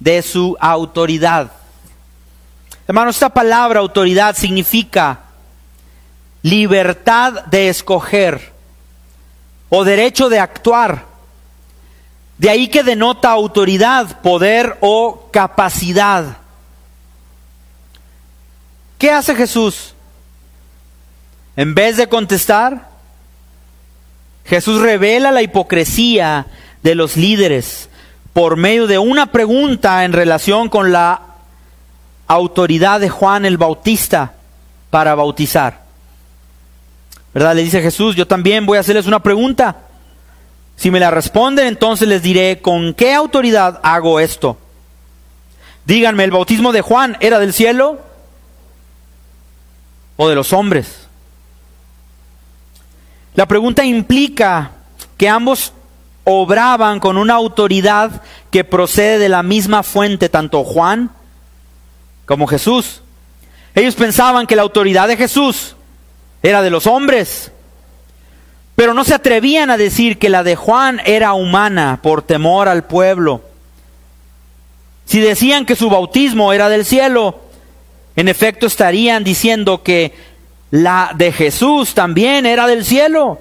de 0.00 0.22
su 0.22 0.56
autoridad. 0.60 1.52
Hermanos, 2.88 3.16
esta 3.16 3.30
palabra 3.30 3.80
autoridad 3.80 4.36
significa 4.36 5.20
libertad 6.42 7.44
de 7.46 7.68
escoger 7.68 8.52
o 9.68 9.82
derecho 9.82 10.28
de 10.28 10.38
actuar. 10.38 11.04
De 12.38 12.48
ahí 12.48 12.68
que 12.68 12.84
denota 12.84 13.30
autoridad, 13.30 14.20
poder 14.20 14.76
o 14.80 15.30
capacidad. 15.32 16.36
¿Qué 18.98 19.10
hace 19.10 19.34
Jesús? 19.34 19.94
En 21.56 21.74
vez 21.74 21.96
de 21.96 22.08
contestar, 22.08 22.90
Jesús 24.44 24.80
revela 24.80 25.32
la 25.32 25.42
hipocresía 25.42 26.46
de 26.82 26.94
los 26.94 27.16
líderes 27.16 27.88
por 28.32 28.56
medio 28.56 28.86
de 28.86 28.98
una 28.98 29.32
pregunta 29.32 30.04
en 30.04 30.12
relación 30.12 30.68
con 30.68 30.92
la 30.92 31.25
autoridad 32.26 33.00
de 33.00 33.08
Juan 33.08 33.44
el 33.44 33.56
Bautista 33.56 34.34
para 34.90 35.14
bautizar. 35.14 35.84
¿Verdad? 37.34 37.54
Le 37.54 37.62
dice 37.62 37.82
Jesús, 37.82 38.16
yo 38.16 38.26
también 38.26 38.64
voy 38.64 38.78
a 38.78 38.80
hacerles 38.80 39.06
una 39.06 39.22
pregunta. 39.22 39.76
Si 40.76 40.90
me 40.90 41.00
la 41.00 41.10
responden, 41.10 41.66
entonces 41.66 42.08
les 42.08 42.22
diré 42.22 42.60
con 42.60 42.94
qué 42.94 43.14
autoridad 43.14 43.80
hago 43.82 44.20
esto. 44.20 44.58
Díganme, 45.84 46.24
¿el 46.24 46.30
bautismo 46.30 46.72
de 46.72 46.80
Juan 46.80 47.16
era 47.20 47.38
del 47.38 47.52
cielo 47.52 48.00
o 50.16 50.28
de 50.28 50.34
los 50.34 50.52
hombres? 50.52 51.06
La 53.34 53.46
pregunta 53.46 53.84
implica 53.84 54.72
que 55.16 55.28
ambos 55.28 55.72
obraban 56.24 57.00
con 57.00 57.18
una 57.18 57.34
autoridad 57.34 58.22
que 58.50 58.64
procede 58.64 59.18
de 59.18 59.28
la 59.28 59.42
misma 59.42 59.82
fuente, 59.82 60.28
tanto 60.28 60.64
Juan 60.64 61.10
como 62.26 62.46
Jesús. 62.46 63.00
Ellos 63.74 63.94
pensaban 63.94 64.46
que 64.46 64.56
la 64.56 64.62
autoridad 64.62 65.08
de 65.08 65.16
Jesús 65.16 65.74
era 66.42 66.60
de 66.60 66.68
los 66.68 66.86
hombres, 66.86 67.50
pero 68.74 68.92
no 68.92 69.04
se 69.04 69.14
atrevían 69.14 69.70
a 69.70 69.78
decir 69.78 70.18
que 70.18 70.28
la 70.28 70.42
de 70.42 70.54
Juan 70.56 71.00
era 71.06 71.32
humana 71.32 72.00
por 72.02 72.22
temor 72.22 72.68
al 72.68 72.84
pueblo. 72.84 73.42
Si 75.06 75.20
decían 75.20 75.64
que 75.64 75.76
su 75.76 75.88
bautismo 75.88 76.52
era 76.52 76.68
del 76.68 76.84
cielo, 76.84 77.40
en 78.16 78.28
efecto 78.28 78.66
estarían 78.66 79.24
diciendo 79.24 79.82
que 79.82 80.14
la 80.70 81.12
de 81.14 81.32
Jesús 81.32 81.94
también 81.94 82.44
era 82.44 82.66
del 82.66 82.84
cielo 82.84 83.40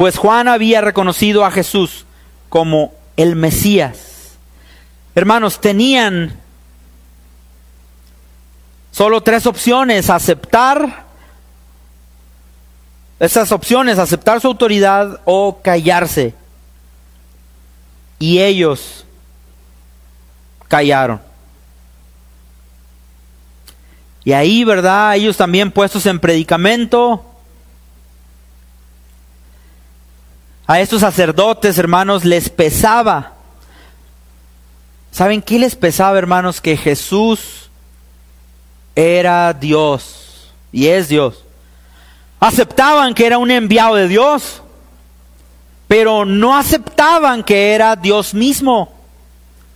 pues 0.00 0.16
Juan 0.16 0.48
había 0.48 0.80
reconocido 0.80 1.44
a 1.44 1.50
Jesús 1.50 2.06
como 2.48 2.94
el 3.18 3.36
Mesías. 3.36 4.38
Hermanos, 5.14 5.60
tenían 5.60 6.39
solo 8.90 9.22
tres 9.22 9.46
opciones, 9.46 10.10
aceptar 10.10 11.04
esas 13.18 13.52
opciones, 13.52 13.98
aceptar 13.98 14.40
su 14.40 14.48
autoridad 14.48 15.20
o 15.24 15.60
callarse. 15.62 16.34
Y 18.18 18.38
ellos 18.38 19.04
callaron. 20.68 21.20
Y 24.24 24.32
ahí, 24.32 24.64
¿verdad? 24.64 25.16
Ellos 25.16 25.36
también 25.36 25.70
puestos 25.70 26.06
en 26.06 26.20
predicamento, 26.20 27.24
A 30.70 30.78
estos 30.78 31.00
sacerdotes, 31.00 31.78
hermanos, 31.78 32.24
les 32.24 32.48
pesaba. 32.48 33.32
¿Saben 35.10 35.42
qué 35.42 35.58
les 35.58 35.74
pesaba, 35.74 36.16
hermanos? 36.16 36.60
Que 36.60 36.76
Jesús 36.76 37.59
era 39.00 39.54
Dios 39.54 40.52
y 40.70 40.88
es 40.88 41.08
Dios. 41.08 41.42
Aceptaban 42.38 43.14
que 43.14 43.26
era 43.26 43.38
un 43.38 43.50
enviado 43.50 43.94
de 43.94 44.08
Dios, 44.08 44.62
pero 45.88 46.26
no 46.26 46.56
aceptaban 46.56 47.42
que 47.42 47.72
era 47.72 47.96
Dios 47.96 48.34
mismo. 48.34 48.92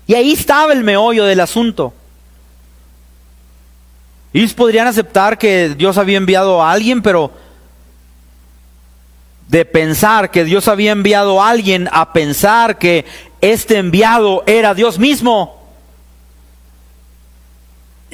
Y 0.06 0.14
ahí 0.14 0.32
estaba 0.32 0.72
el 0.74 0.84
meollo 0.84 1.24
del 1.24 1.40
asunto. 1.40 1.94
Ellos 4.34 4.52
podrían 4.52 4.88
aceptar 4.88 5.38
que 5.38 5.70
Dios 5.70 5.96
había 5.96 6.18
enviado 6.18 6.62
a 6.62 6.72
alguien, 6.72 7.00
pero 7.00 7.32
de 9.48 9.64
pensar 9.64 10.30
que 10.30 10.44
Dios 10.44 10.68
había 10.68 10.92
enviado 10.92 11.40
a 11.40 11.48
alguien 11.48 11.88
a 11.92 12.12
pensar 12.12 12.76
que 12.76 13.06
este 13.40 13.78
enviado 13.78 14.42
era 14.46 14.74
Dios 14.74 14.98
mismo, 14.98 15.63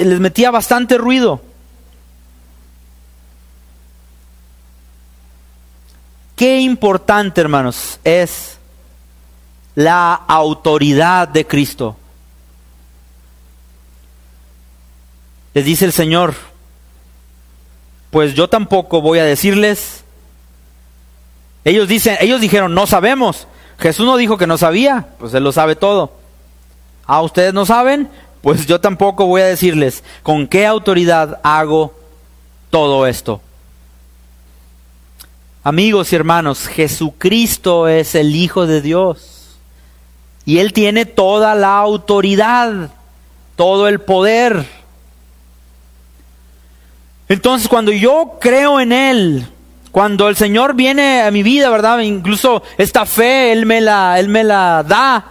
les 0.05 0.21
metía 0.21 0.51
bastante 0.51 0.99
ruido. 0.99 1.43
Qué 6.37 6.61
importante, 6.61 7.41
hermanos, 7.41 8.01
es 8.03 8.59
la 9.75 10.15
autoridad 10.15 11.29
de 11.29 11.47
Cristo. 11.47 11.97
Les 15.53 15.65
dice 15.65 15.85
el 15.85 15.93
Señor, 15.93 16.35
pues 18.11 18.35
yo 18.35 18.49
tampoco 18.49 19.03
voy 19.03 19.19
a 19.19 19.25
decirles 19.25 20.05
ellos 21.65 21.89
dicen, 21.89 22.17
ellos 22.21 22.41
dijeron, 22.41 22.75
no 22.75 22.87
sabemos. 22.87 23.47
Jesús 23.79 24.07
no 24.07 24.17
dijo 24.17 24.39
que 24.39 24.47
no 24.47 24.59
sabía, 24.59 25.09
pues 25.19 25.35
él 25.35 25.45
lo 25.45 25.53
sabe 25.53 25.77
todo. 25.77 26.13
Ah, 27.07 27.23
ustedes 27.23 27.53
no 27.53 27.67
saben, 27.67 28.09
pues 28.43 28.67
yo 28.67 28.81
tampoco 28.81 29.27
voy 29.27 29.43
a 29.43 29.47
decirles 29.47 30.03
con 30.23 30.47
qué 30.47 30.67
autoridad 30.67 31.41
hago 31.43 31.95
todo 32.71 33.07
esto. 33.07 33.41
Amigos 35.63 36.13
y 36.13 36.17
hermanos, 36.17 36.67
Jesucristo 36.69 37.87
es 37.87 38.15
el 38.15 38.35
Hijo 38.35 38.67
de 38.67 38.81
Dios. 38.81 39.59
Y 40.47 40.59
Él 40.59 40.73
tiene 40.73 41.05
toda 41.05 41.55
la 41.55 41.77
autoridad, 41.77 42.91
todo 43.57 43.89
el 43.89 44.01
poder. 44.01 44.65
Entonces 47.29 47.69
cuando 47.69 47.93
yo 47.93 48.39
creo 48.41 48.81
en 48.81 48.93
Él, 48.93 49.47
cuando 49.93 50.29
el 50.29 50.37
Señor 50.37 50.75
viene 50.75 51.23
a 51.23 51.31
mi 51.31 51.43
vida, 51.43 51.69
¿verdad? 51.69 52.01
Incluso 52.01 52.63
esta 52.79 53.05
fe 53.05 53.53
Él 53.53 53.67
me 53.67 53.83
la, 53.83 54.19
Él 54.19 54.29
me 54.29 54.45
la 54.45 54.83
da 54.83 55.30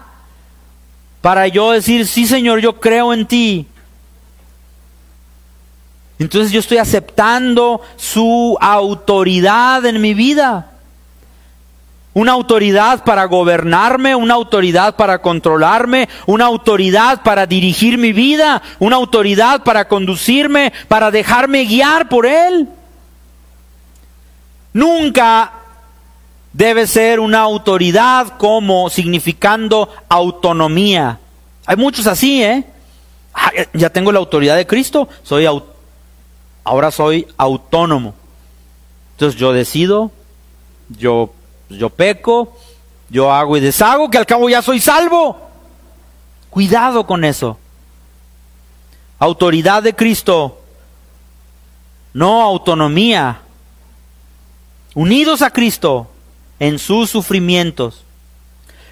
para 1.21 1.47
yo 1.47 1.71
decir, 1.71 2.07
sí 2.07 2.25
Señor, 2.25 2.59
yo 2.59 2.79
creo 2.79 3.13
en 3.13 3.25
ti. 3.25 3.67
Entonces 6.19 6.51
yo 6.51 6.59
estoy 6.59 6.77
aceptando 6.77 7.81
su 7.95 8.57
autoridad 8.59 9.85
en 9.85 10.01
mi 10.01 10.13
vida. 10.13 10.71
Una 12.13 12.33
autoridad 12.33 13.03
para 13.05 13.25
gobernarme, 13.25 14.15
una 14.15 14.33
autoridad 14.33 14.95
para 14.97 15.21
controlarme, 15.21 16.09
una 16.25 16.45
autoridad 16.45 17.21
para 17.21 17.45
dirigir 17.45 17.97
mi 17.97 18.11
vida, 18.11 18.61
una 18.79 18.97
autoridad 18.97 19.63
para 19.63 19.87
conducirme, 19.87 20.73
para 20.89 21.11
dejarme 21.11 21.63
guiar 21.63 22.09
por 22.09 22.25
Él. 22.25 22.67
Nunca 24.73 25.58
debe 26.53 26.87
ser 26.87 27.19
una 27.19 27.41
autoridad 27.41 28.37
como 28.37 28.89
significando 28.89 29.89
autonomía. 30.07 31.19
Hay 31.65 31.77
muchos 31.77 32.07
así, 32.07 32.43
¿eh? 32.43 32.65
Ah, 33.33 33.51
ya 33.73 33.89
tengo 33.89 34.11
la 34.11 34.19
autoridad 34.19 34.55
de 34.55 34.67
Cristo, 34.67 35.07
soy 35.23 35.47
ahora 36.63 36.91
soy 36.91 37.27
autónomo. 37.37 38.13
Entonces 39.13 39.39
yo 39.39 39.53
decido, 39.53 40.11
yo 40.89 41.33
yo 41.69 41.89
peco, 41.89 42.57
yo 43.09 43.31
hago 43.31 43.55
y 43.57 43.59
deshago, 43.59 44.09
que 44.09 44.17
al 44.17 44.25
cabo 44.25 44.49
ya 44.49 44.61
soy 44.61 44.79
salvo. 44.79 45.49
Cuidado 46.49 47.05
con 47.05 47.23
eso. 47.23 47.57
Autoridad 49.19 49.83
de 49.83 49.95
Cristo, 49.95 50.61
no 52.13 52.41
autonomía. 52.41 53.41
Unidos 54.95 55.43
a 55.43 55.51
Cristo 55.51 56.07
en 56.59 56.79
sus 56.79 57.09
sufrimientos, 57.09 58.03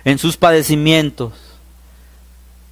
en 0.06 0.18
sus 0.18 0.38
padecimientos, 0.38 1.34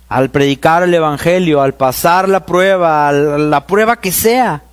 al 0.08 0.30
predicar 0.30 0.84
el 0.84 0.94
Evangelio, 0.94 1.62
al 1.62 1.74
pasar 1.74 2.30
la 2.30 2.46
prueba, 2.46 3.12
la 3.12 3.68
prueba 3.68 4.00
que 4.00 4.12
sea. 4.12 4.64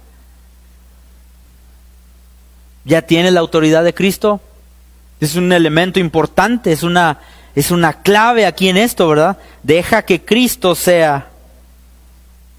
¿Ya 2.84 3.02
tiene 3.02 3.30
la 3.30 3.40
autoridad 3.40 3.84
de 3.84 3.94
Cristo? 3.94 4.40
Es 5.20 5.36
un 5.36 5.52
elemento 5.52 6.00
importante, 6.00 6.72
es 6.72 6.82
una, 6.82 7.20
es 7.54 7.70
una 7.70 8.02
clave 8.02 8.46
aquí 8.46 8.68
en 8.68 8.76
esto, 8.76 9.08
¿verdad? 9.08 9.38
Deja 9.62 10.02
que 10.02 10.24
Cristo 10.24 10.74
sea 10.74 11.28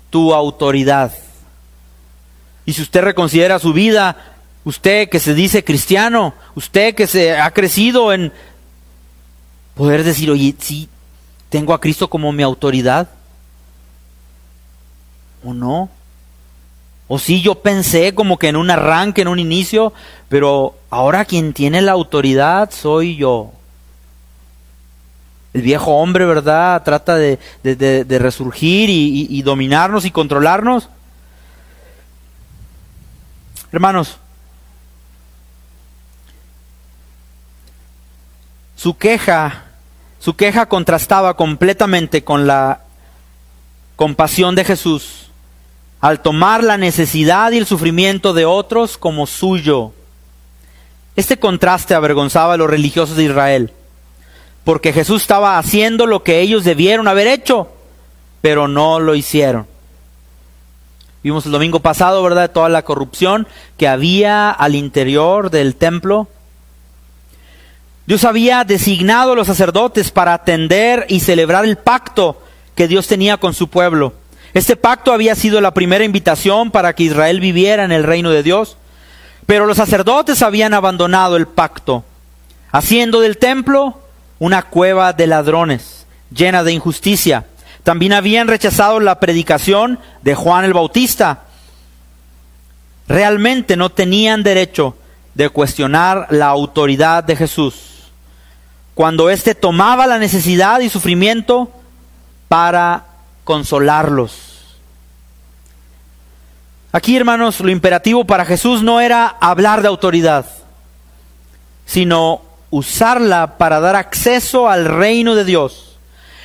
tu 0.09 0.33
autoridad. 0.33 1.11
Y 2.65 2.73
si 2.73 2.81
usted 2.81 3.01
reconsidera 3.01 3.59
su 3.59 3.73
vida, 3.73 4.32
usted 4.65 5.09
que 5.09 5.19
se 5.19 5.33
dice 5.33 5.63
cristiano, 5.63 6.33
usted 6.55 6.95
que 6.95 7.07
se 7.07 7.37
ha 7.37 7.51
crecido 7.51 8.13
en 8.13 8.31
poder 9.75 10.03
decir, 10.03 10.29
oye, 10.29 10.55
sí, 10.59 10.89
tengo 11.49 11.73
a 11.73 11.81
Cristo 11.81 12.09
como 12.09 12.31
mi 12.31 12.43
autoridad. 12.43 13.09
¿O 15.43 15.53
no? 15.53 15.89
O 17.07 17.19
sí, 17.19 17.41
yo 17.41 17.55
pensé 17.55 18.15
como 18.15 18.37
que 18.37 18.47
en 18.47 18.55
un 18.55 18.71
arranque, 18.71 19.21
en 19.21 19.27
un 19.27 19.39
inicio, 19.39 19.93
pero 20.29 20.75
ahora 20.89 21.25
quien 21.25 21.53
tiene 21.53 21.81
la 21.81 21.91
autoridad 21.91 22.71
soy 22.71 23.17
yo. 23.17 23.51
El 25.53 25.61
viejo 25.61 25.91
hombre, 25.91 26.25
¿verdad? 26.25 26.81
Trata 26.83 27.15
de, 27.15 27.37
resurgir 28.19 28.89
y 28.89 29.41
dominarnos 29.43 30.05
y 30.05 30.11
controlarnos. 30.11 30.89
Hermanos, 33.71 34.17
su 38.83 38.97
queja, 38.97 39.63
su 40.19 40.35
queja 40.35 40.65
contrastaba 40.65 41.37
completamente 41.37 42.25
con 42.25 42.47
la 42.47 42.81
compasión 43.95 44.55
de 44.55 44.65
Jesús 44.65 45.29
al 46.01 46.21
tomar 46.21 46.65
la 46.65 46.75
necesidad 46.75 47.53
y 47.53 47.59
el 47.59 47.65
sufrimiento 47.65 48.33
de 48.33 48.43
otros 48.43 48.97
como 48.97 49.25
suyo. 49.25 49.93
Este 51.15 51.39
contraste 51.39 51.95
avergonzaba 51.95 52.55
a 52.55 52.57
los 52.57 52.69
religiosos 52.69 53.15
de 53.15 53.23
Israel, 53.23 53.71
porque 54.65 54.91
Jesús 54.91 55.21
estaba 55.21 55.57
haciendo 55.57 56.05
lo 56.05 56.23
que 56.23 56.41
ellos 56.41 56.65
debieron 56.65 57.07
haber 57.07 57.27
hecho, 57.27 57.69
pero 58.41 58.67
no 58.67 58.99
lo 58.99 59.15
hicieron. 59.15 59.65
Vimos 61.23 61.45
el 61.45 61.53
domingo 61.53 61.79
pasado, 61.79 62.21
¿verdad?, 62.21 62.51
toda 62.51 62.67
la 62.67 62.81
corrupción 62.81 63.47
que 63.77 63.87
había 63.87 64.51
al 64.51 64.75
interior 64.75 65.51
del 65.51 65.77
templo. 65.77 66.27
Dios 68.05 68.25
había 68.25 68.65
designado 68.65 69.31
a 69.31 69.35
los 69.35 69.47
sacerdotes 69.47 70.11
para 70.11 70.33
atender 70.33 71.05
y 71.07 71.21
celebrar 71.21 71.63
el 71.63 71.77
pacto 71.77 72.41
que 72.75 72.87
Dios 72.87 73.07
tenía 73.07 73.37
con 73.37 73.53
su 73.53 73.69
pueblo. 73.69 74.13
Este 74.53 74.75
pacto 74.75 75.13
había 75.13 75.35
sido 75.35 75.61
la 75.61 75.73
primera 75.73 76.03
invitación 76.03 76.69
para 76.69 76.93
que 76.93 77.03
Israel 77.03 77.39
viviera 77.39 77.85
en 77.85 77.91
el 77.91 78.03
reino 78.03 78.29
de 78.29 78.43
Dios, 78.43 78.77
pero 79.45 79.65
los 79.65 79.77
sacerdotes 79.77 80.41
habían 80.41 80.73
abandonado 80.73 81.37
el 81.37 81.47
pacto, 81.47 82.03
haciendo 82.71 83.21
del 83.21 83.37
templo 83.37 83.99
una 84.37 84.63
cueva 84.63 85.13
de 85.13 85.27
ladrones, 85.27 86.05
llena 86.29 86.63
de 86.63 86.73
injusticia. 86.73 87.45
También 87.83 88.13
habían 88.13 88.47
rechazado 88.47 88.99
la 88.99 89.19
predicación 89.19 89.99
de 90.21 90.35
Juan 90.35 90.65
el 90.65 90.73
Bautista. 90.73 91.43
Realmente 93.07 93.77
no 93.77 93.89
tenían 93.89 94.43
derecho 94.43 94.97
de 95.35 95.49
cuestionar 95.49 96.27
la 96.29 96.47
autoridad 96.47 97.23
de 97.23 97.35
Jesús. 97.35 97.92
Cuando 98.95 99.29
éste 99.29 99.55
tomaba 99.55 100.07
la 100.07 100.19
necesidad 100.19 100.79
y 100.79 100.89
sufrimiento 100.89 101.71
para 102.47 103.05
consolarlos. 103.43 104.77
Aquí, 106.91 107.17
hermanos, 107.17 107.59
lo 107.59 107.71
imperativo 107.71 108.23
para 108.25 108.45
Jesús 108.45 108.83
no 108.83 109.01
era 109.01 109.27
hablar 109.27 109.81
de 109.81 109.87
autoridad, 109.87 110.45
sino 111.85 112.41
usarla 112.69 113.57
para 113.57 113.79
dar 113.79 113.95
acceso 113.95 114.69
al 114.69 114.85
reino 114.85 115.33
de 115.33 115.43
Dios. 115.43 115.97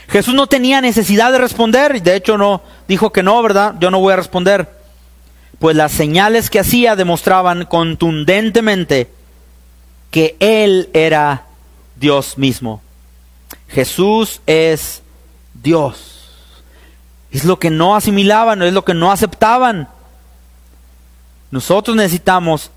Jesús 0.09 0.33
no 0.33 0.47
tenía 0.47 0.81
necesidad 0.81 1.33
de 1.33 1.39
responder, 1.39 2.03
de 2.03 2.17
hecho 2.17 2.39
no 2.39 2.63
dijo 2.87 3.13
que 3.13 3.23
no, 3.23 3.43
¿verdad? 3.43 3.75
Yo 3.79 3.91
no 3.91 4.01
voy 4.01 4.15
a 4.15 4.17
responder. 4.17 4.71
Pues 5.59 5.77
las 5.77 5.93
señales 5.93 6.49
que 6.49 6.61
hacía 6.61 6.97
demostraban 6.97 7.67
contundentemente 7.67 9.11
que 10.11 10.37
Él 10.41 10.89
era 10.95 11.45
Dios 11.99 12.39
mismo. 12.39 12.83
Jesús 13.69 14.41
es 14.47 15.03
Dios. 15.55 16.31
Es 17.31 17.45
lo 17.45 17.59
que 17.59 17.71
no 17.71 17.95
asimilaban, 17.95 18.63
es 18.63 18.73
lo 18.73 18.85
que 18.85 18.95
no 18.95 19.13
aceptaban. 19.13 19.89
Nosotros 21.51 21.97
necesitamos 21.97 22.71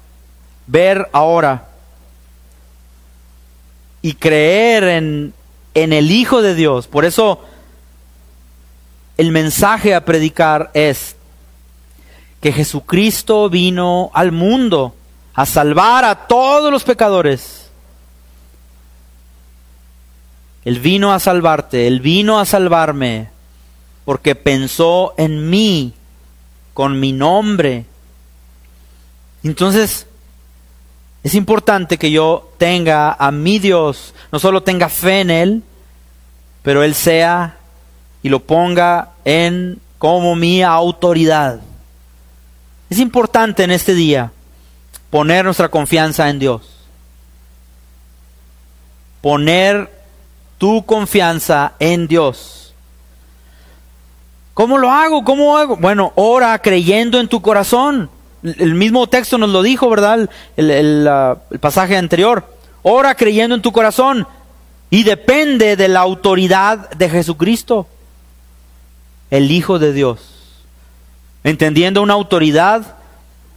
ver 0.68 1.10
ahora 1.12 1.68
y 4.02 4.14
creer 4.14 4.84
en, 4.84 5.34
en 5.74 5.94
el 5.94 6.12
Hijo 6.12 6.42
de 6.42 6.56
Dios. 6.56 6.88
Por 6.88 7.06
eso 7.06 7.40
el 9.18 9.32
mensaje 9.32 9.94
a 9.94 10.04
predicar 10.04 10.72
es 10.74 11.16
que 12.42 12.52
Jesucristo 12.52 13.50
vino 13.50 14.10
al 14.14 14.32
mundo 14.32 14.96
a 15.34 15.46
salvar 15.46 16.04
a 16.06 16.28
todos 16.28 16.72
los 16.72 16.84
pecadores. 16.84 17.61
Él 20.64 20.80
vino 20.80 21.14
a 21.14 21.20
salvarte, 21.20 21.88
Él 21.88 22.01
vino 22.01 22.39
a 22.39 22.45
salvarme 22.45 23.30
porque 24.05 24.36
pensó 24.36 25.14
en 25.18 25.49
mí, 25.49 25.93
con 26.74 26.99
mi 26.99 27.12
nombre. 27.12 27.86
Entonces, 29.43 30.07
es 31.24 31.36
importante 31.36 31.97
que 31.97 32.12
yo 32.12 32.51
tenga 32.57 33.14
a 33.14 33.32
mi 33.32 33.59
Dios, 33.59 34.14
no 34.32 34.39
solo 34.39 34.64
tenga 34.64 34.89
fe 34.89 35.22
en 35.22 35.30
Él, 35.30 35.64
pero 36.62 36.84
Él 36.84 36.95
sea 36.95 37.57
y 38.24 38.30
lo 38.30 38.39
ponga 38.39 39.12
en 39.26 39.80
como 39.97 40.36
mi 40.36 40.64
autoridad. 40.64 41.59
Es 42.89 42.99
importante 42.99 43.64
en 43.64 43.72
este 43.72 43.93
día 43.93 44.32
poner 45.09 45.45
nuestra 45.45 45.70
confianza 45.70 46.30
en 46.30 46.39
Dios. 46.39 46.62
Poner 49.22 50.01
tu 50.62 50.86
confianza 50.86 51.74
en 51.80 52.07
Dios. 52.07 52.76
¿Cómo 54.53 54.78
lo 54.78 54.91
hago? 54.91 55.24
¿Cómo 55.24 55.57
hago? 55.57 55.76
Bueno, 55.76 56.14
ora 56.14 56.55
creyendo 56.59 57.20
en 57.20 57.28
tu 57.28 57.41
corazón. 57.41 58.12
El 58.43 58.76
mismo 58.76 59.07
texto 59.07 59.39
nos 59.39 59.49
lo 59.49 59.64
dijo, 59.64 59.89
¿verdad? 59.89 60.30
El, 60.55 61.09
pasaje 61.59 61.97
anterior. 61.97 62.45
Ora 62.84 63.16
creyendo 63.16 63.55
en 63.55 63.64
tu 63.64 63.72
corazón. 63.72 64.28
y 64.91 65.01
depende 65.01 65.76
de 65.76 65.88
la 65.88 66.01
autoridad 66.01 66.91
de 66.91 67.09
Jesucristo, 67.09 67.88
el 69.32 69.49
Hijo 69.49 69.80
de 69.80 69.93
Dios. 69.93 70.20
Entendiendo 71.43 72.03
una 72.03 72.14
autoridad, 72.14 72.97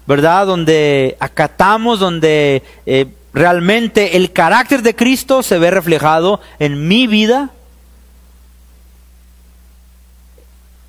¿verdad? 0.06 0.46
Donde 0.46 1.18
acatamos, 1.20 2.00
donde 2.00 2.62
eh, 2.86 3.08
realmente 3.34 4.16
el 4.16 4.32
carácter 4.32 4.82
de 4.82 4.94
Cristo 4.94 5.42
se 5.42 5.58
ve 5.58 5.70
reflejado 5.70 6.40
en 6.60 6.86
mi 6.86 7.08
vida, 7.08 7.50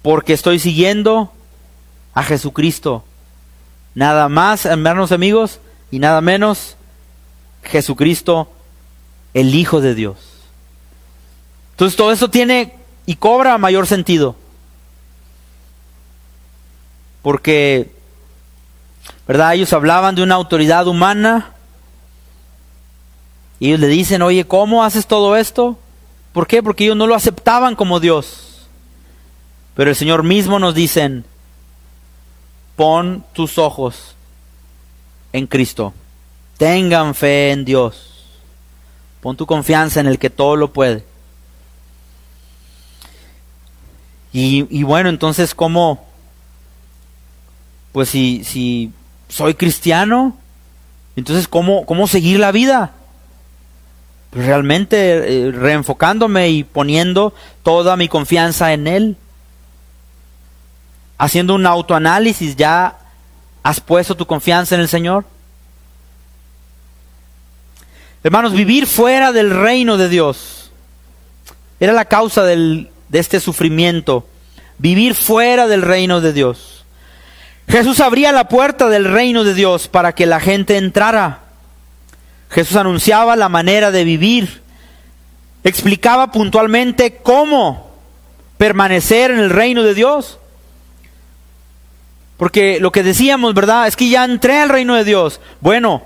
porque 0.04 0.34
estoy 0.34 0.60
siguiendo 0.60 1.34
a 2.14 2.24
Jesucristo. 2.24 3.04
Nada 3.96 4.30
más, 4.30 4.66
hermanos 4.66 5.12
amigos, 5.12 5.60
y 5.90 5.98
nada 5.98 6.22
menos, 6.22 6.78
Jesucristo, 7.64 8.52
el 9.34 9.56
Hijo 9.56 9.82
de 9.82 9.96
Dios. 9.96 10.18
Entonces 11.72 11.98
todo 11.98 12.12
eso 12.12 12.30
tiene 12.30 12.76
y 13.08 13.16
cobra 13.16 13.58
mayor 13.58 13.88
sentido. 13.88 14.36
Porque, 17.24 17.92
¿verdad? 19.28 19.56
Ellos 19.56 19.74
hablaban 19.74 20.14
de 20.14 20.22
una 20.22 20.36
autoridad 20.36 20.88
humana. 20.88 21.55
Y 23.60 23.68
ellos 23.68 23.80
le 23.80 23.88
dicen, 23.88 24.22
oye, 24.22 24.46
¿cómo 24.46 24.84
haces 24.84 25.08
todo 25.08 25.36
esto? 25.36 25.78
¿Por 26.34 26.48
qué? 26.48 26.62
Porque 26.62 26.84
ellos 26.84 26.98
no 26.98 27.08
lo 27.08 27.16
aceptaban 27.16 27.76
como 27.76 28.00
Dios. 28.00 28.68
Pero 29.76 29.90
el 29.90 29.96
Señor 29.96 30.24
mismo 30.24 30.60
nos 30.60 30.76
dice, 30.76 31.24
pon 32.76 33.24
tus 33.34 33.58
ojos 33.58 34.16
en 35.34 35.48
Cristo. 35.48 35.94
Tengan 36.58 37.16
fe 37.16 37.52
en 37.52 37.66
Dios. 37.66 38.26
Pon 39.22 39.36
tu 39.36 39.46
confianza 39.46 40.00
en 40.00 40.08
el 40.08 40.20
que 40.20 40.30
todo 40.30 40.56
lo 40.56 40.72
puede. 40.72 41.04
Y, 44.32 44.84
bueno, 44.84 45.08
entonces, 45.08 45.56
¿cómo? 45.56 46.06
Pues 47.94 48.10
si, 48.10 48.44
si 48.44 48.92
soy 49.30 49.54
cristiano, 49.54 50.36
entonces, 51.16 51.48
¿cómo, 51.48 51.86
cómo 51.86 52.06
seguir 52.06 52.40
la 52.40 52.52
vida? 52.52 52.92
Realmente 54.36 55.48
eh, 55.48 55.52
reenfocándome 55.52 56.50
y 56.50 56.64
poniendo 56.64 57.34
toda 57.64 57.96
mi 57.96 58.08
confianza 58.08 58.74
en 58.74 58.88
Él 58.88 59.18
haciendo 61.18 61.56
un 61.56 61.66
autoanálisis, 61.66 62.56
¿ya 62.56 62.98
has 63.64 63.80
puesto 63.80 64.16
tu 64.16 64.26
confianza 64.26 64.76
en 64.76 64.82
el 64.82 64.88
Señor? 64.88 65.26
Hermanos, 68.24 68.54
vivir 68.54 68.88
fuera 68.88 69.32
del 69.32 69.52
reino 69.52 69.98
de 69.98 70.10
Dios 70.10 70.72
era 71.80 71.94
la 71.94 72.06
causa 72.06 72.44
de 72.44 72.90
este 73.12 73.40
sufrimiento. 73.40 74.28
Vivir 74.78 75.16
fuera 75.16 75.68
del 75.68 75.82
reino 75.82 76.22
de 76.22 76.34
Dios. 76.34 76.86
Jesús 77.68 78.00
abría 78.00 78.32
la 78.32 78.50
puerta 78.50 78.90
del 78.90 79.06
reino 79.06 79.44
de 79.44 79.54
Dios 79.54 79.88
para 79.88 80.14
que 80.14 80.26
la 80.26 80.40
gente 80.40 80.78
entrara. 80.78 81.45
Jesús 82.56 82.78
anunciaba 82.78 83.36
la 83.36 83.50
manera 83.50 83.92
de 83.92 84.06
vivir. 84.06 84.62
Explicaba 85.66 86.32
puntualmente 86.32 87.18
cómo 87.18 87.92
permanecer 88.58 89.30
en 89.30 89.40
el 89.40 89.50
reino 89.50 89.84
de 89.84 89.94
Dios. 89.94 90.40
Porque 92.38 92.80
lo 92.80 92.94
que 92.94 93.04
decíamos, 93.04 93.54
¿verdad? 93.54 93.88
Es 93.88 93.98
que 93.98 94.08
ya 94.08 94.24
entré 94.24 94.62
al 94.62 94.70
reino 94.70 94.96
de 94.96 95.04
Dios. 95.04 95.42
Bueno, 95.60 96.04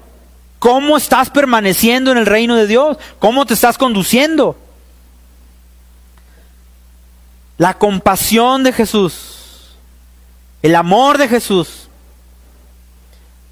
¿cómo 0.58 0.97
estás 0.97 1.30
permaneciendo 1.30 2.12
en 2.12 2.18
el 2.18 2.26
reino 2.26 2.56
de 2.56 2.66
Dios? 2.66 2.97
¿Cómo 3.20 3.45
te 3.45 3.54
estás 3.54 3.78
conduciendo? 3.78 4.58
La 7.60 7.76
compasión 7.76 8.64
de 8.64 8.74
Jesús, 8.74 9.76
el 10.64 10.74
amor 10.74 11.20
de 11.20 11.28
Jesús, 11.28 11.89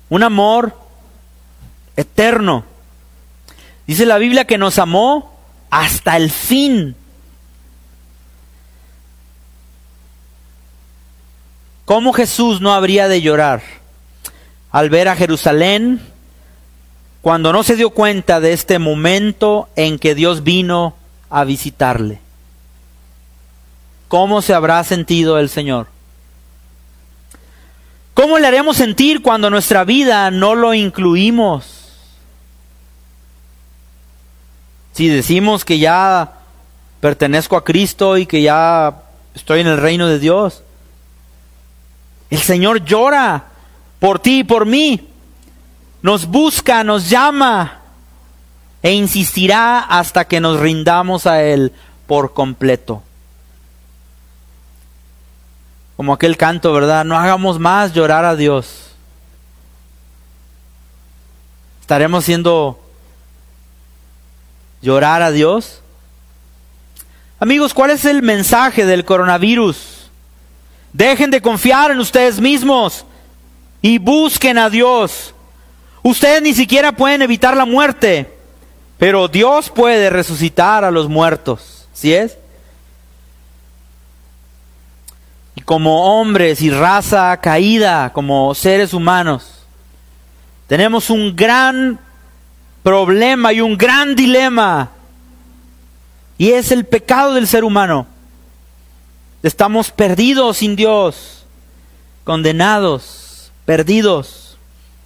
un 0.10 0.24
amor 0.24 0.76
eterno. 1.95 2.66
Dice 3.88 4.06
la 4.06 4.18
Biblia 4.18 4.46
que 4.46 4.58
nos 4.58 4.78
amó 4.80 5.34
hasta 5.70 6.18
el 6.18 6.30
fin. 6.30 6.96
¿Cómo 11.86 12.12
Jesús 12.12 12.60
no 12.60 12.74
habría 12.74 13.08
de 13.08 13.22
llorar 13.22 13.64
al 14.72 14.90
ver 14.90 15.08
a 15.08 15.16
Jerusalén 15.16 16.02
cuando 17.22 17.54
no 17.54 17.64
se 17.64 17.78
dio 17.78 17.92
cuenta 17.92 18.42
de 18.42 18.52
este 18.52 18.78
momento 18.78 19.70
en 19.78 19.98
que 19.98 20.14
Dios 20.14 20.44
vino 20.44 20.96
a 21.30 21.46
visitarle? 21.46 22.20
¿Cómo 24.10 24.42
se 24.42 24.54
habrá 24.54 24.84
sentido 24.84 25.40
el 25.40 25.48
Señor? 25.48 25.88
¿Cómo 28.14 28.38
le 28.38 28.48
haremos 28.48 28.76
sentir 28.76 29.22
cuando 29.22 29.50
nuestra 29.50 29.86
vida 29.86 30.30
no 30.30 30.56
lo 30.56 30.74
incluimos? 30.74 31.77
Si 34.98 35.08
decimos 35.08 35.64
que 35.64 35.78
ya 35.78 36.39
pertenezco 37.02 37.56
a 37.56 37.64
Cristo 37.64 38.18
y 38.18 38.26
que 38.26 38.41
ya 38.41 39.04
estoy 39.36 39.60
en 39.60 39.68
el 39.68 39.78
reino 39.78 40.08
de 40.08 40.18
Dios, 40.18 40.64
el 42.32 42.39
Señor 42.39 42.84
llora 42.84 43.45
por 44.00 44.18
ti 44.18 44.39
y 44.39 44.43
por 44.43 44.66
mí. 44.66 45.08
Nos 46.02 46.26
busca, 46.26 46.84
nos 46.84 47.12
llama 47.12 47.82
e 48.82 48.91
insistirá 48.91 49.82
hasta 49.82 50.26
que 50.26 50.39
nos 50.39 50.60
rindamos 50.60 51.28
a 51.28 51.43
Él 51.43 51.74
por 52.08 52.34
completo. 52.34 53.04
Como 55.95 56.12
aquel 56.12 56.38
canto, 56.38 56.74
¿verdad? 56.74 57.06
No 57.06 57.20
hagamos 57.20 57.60
más 57.60 57.93
llorar 57.93 58.26
a 58.26 58.36
Dios. 58.36 58.95
¿Estaremos 61.82 62.24
haciendo 62.24 62.87
llorar 64.82 65.22
a 65.22 65.32
Dios? 65.32 65.82
Amigos, 67.40 67.74
¿cuál 67.74 67.92
es 67.92 68.06
el 68.06 68.22
mensaje 68.24 68.86
del 68.86 69.06
coronavirus? 69.06 70.10
Dejen 70.94 71.30
de 71.30 71.42
confiar 71.42 71.92
en 71.92 72.00
ustedes 72.00 72.40
mismos 72.40 73.06
y 73.82 74.00
busquen 74.00 74.58
a 74.58 74.70
Dios. 74.70 75.34
Ustedes 76.02 76.42
ni 76.42 76.54
siquiera 76.54 76.92
pueden 76.94 77.22
evitar 77.22 77.56
la 77.56 77.66
muerte, 77.66 78.34
pero 78.98 79.28
Dios 79.28 79.70
puede 79.70 80.10
resucitar 80.10 80.84
a 80.84 80.92
los 80.92 81.08
muertos. 81.08 81.88
¿Sí 81.94 82.14
es? 82.14 82.38
Y 85.56 85.62
como 85.62 86.20
hombres 86.20 86.62
y 86.62 86.70
raza 86.70 87.38
caída, 87.38 88.12
como 88.14 88.54
seres 88.56 88.94
humanos, 88.94 89.66
tenemos 90.68 91.10
un 91.10 91.36
gran 91.36 92.00
problema 92.88 93.52
y 93.52 93.60
un 93.60 93.78
gran 93.78 94.16
dilema. 94.16 94.92
Y 96.38 96.52
es 96.52 96.72
el 96.72 96.86
pecado 96.86 97.34
del 97.34 97.46
ser 97.46 97.66
humano. 97.66 98.08
Estamos 99.44 99.92
perdidos 99.92 100.56
sin 100.56 100.78
Dios, 100.78 101.46
condenados, 102.24 103.52
perdidos, 103.66 104.58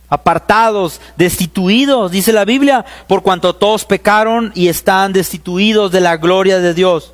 apartados, 0.09 1.01
destituidos, 1.17 2.11
dice 2.11 2.31
la 2.31 2.45
Biblia, 2.45 2.85
por 3.07 3.23
cuanto 3.23 3.55
todos 3.55 3.83
pecaron 3.83 4.51
y 4.53 4.67
están 4.67 5.11
destituidos 5.11 5.91
de 5.91 6.01
la 6.01 6.17
gloria 6.17 6.59
de 6.59 6.75
Dios. 6.75 7.13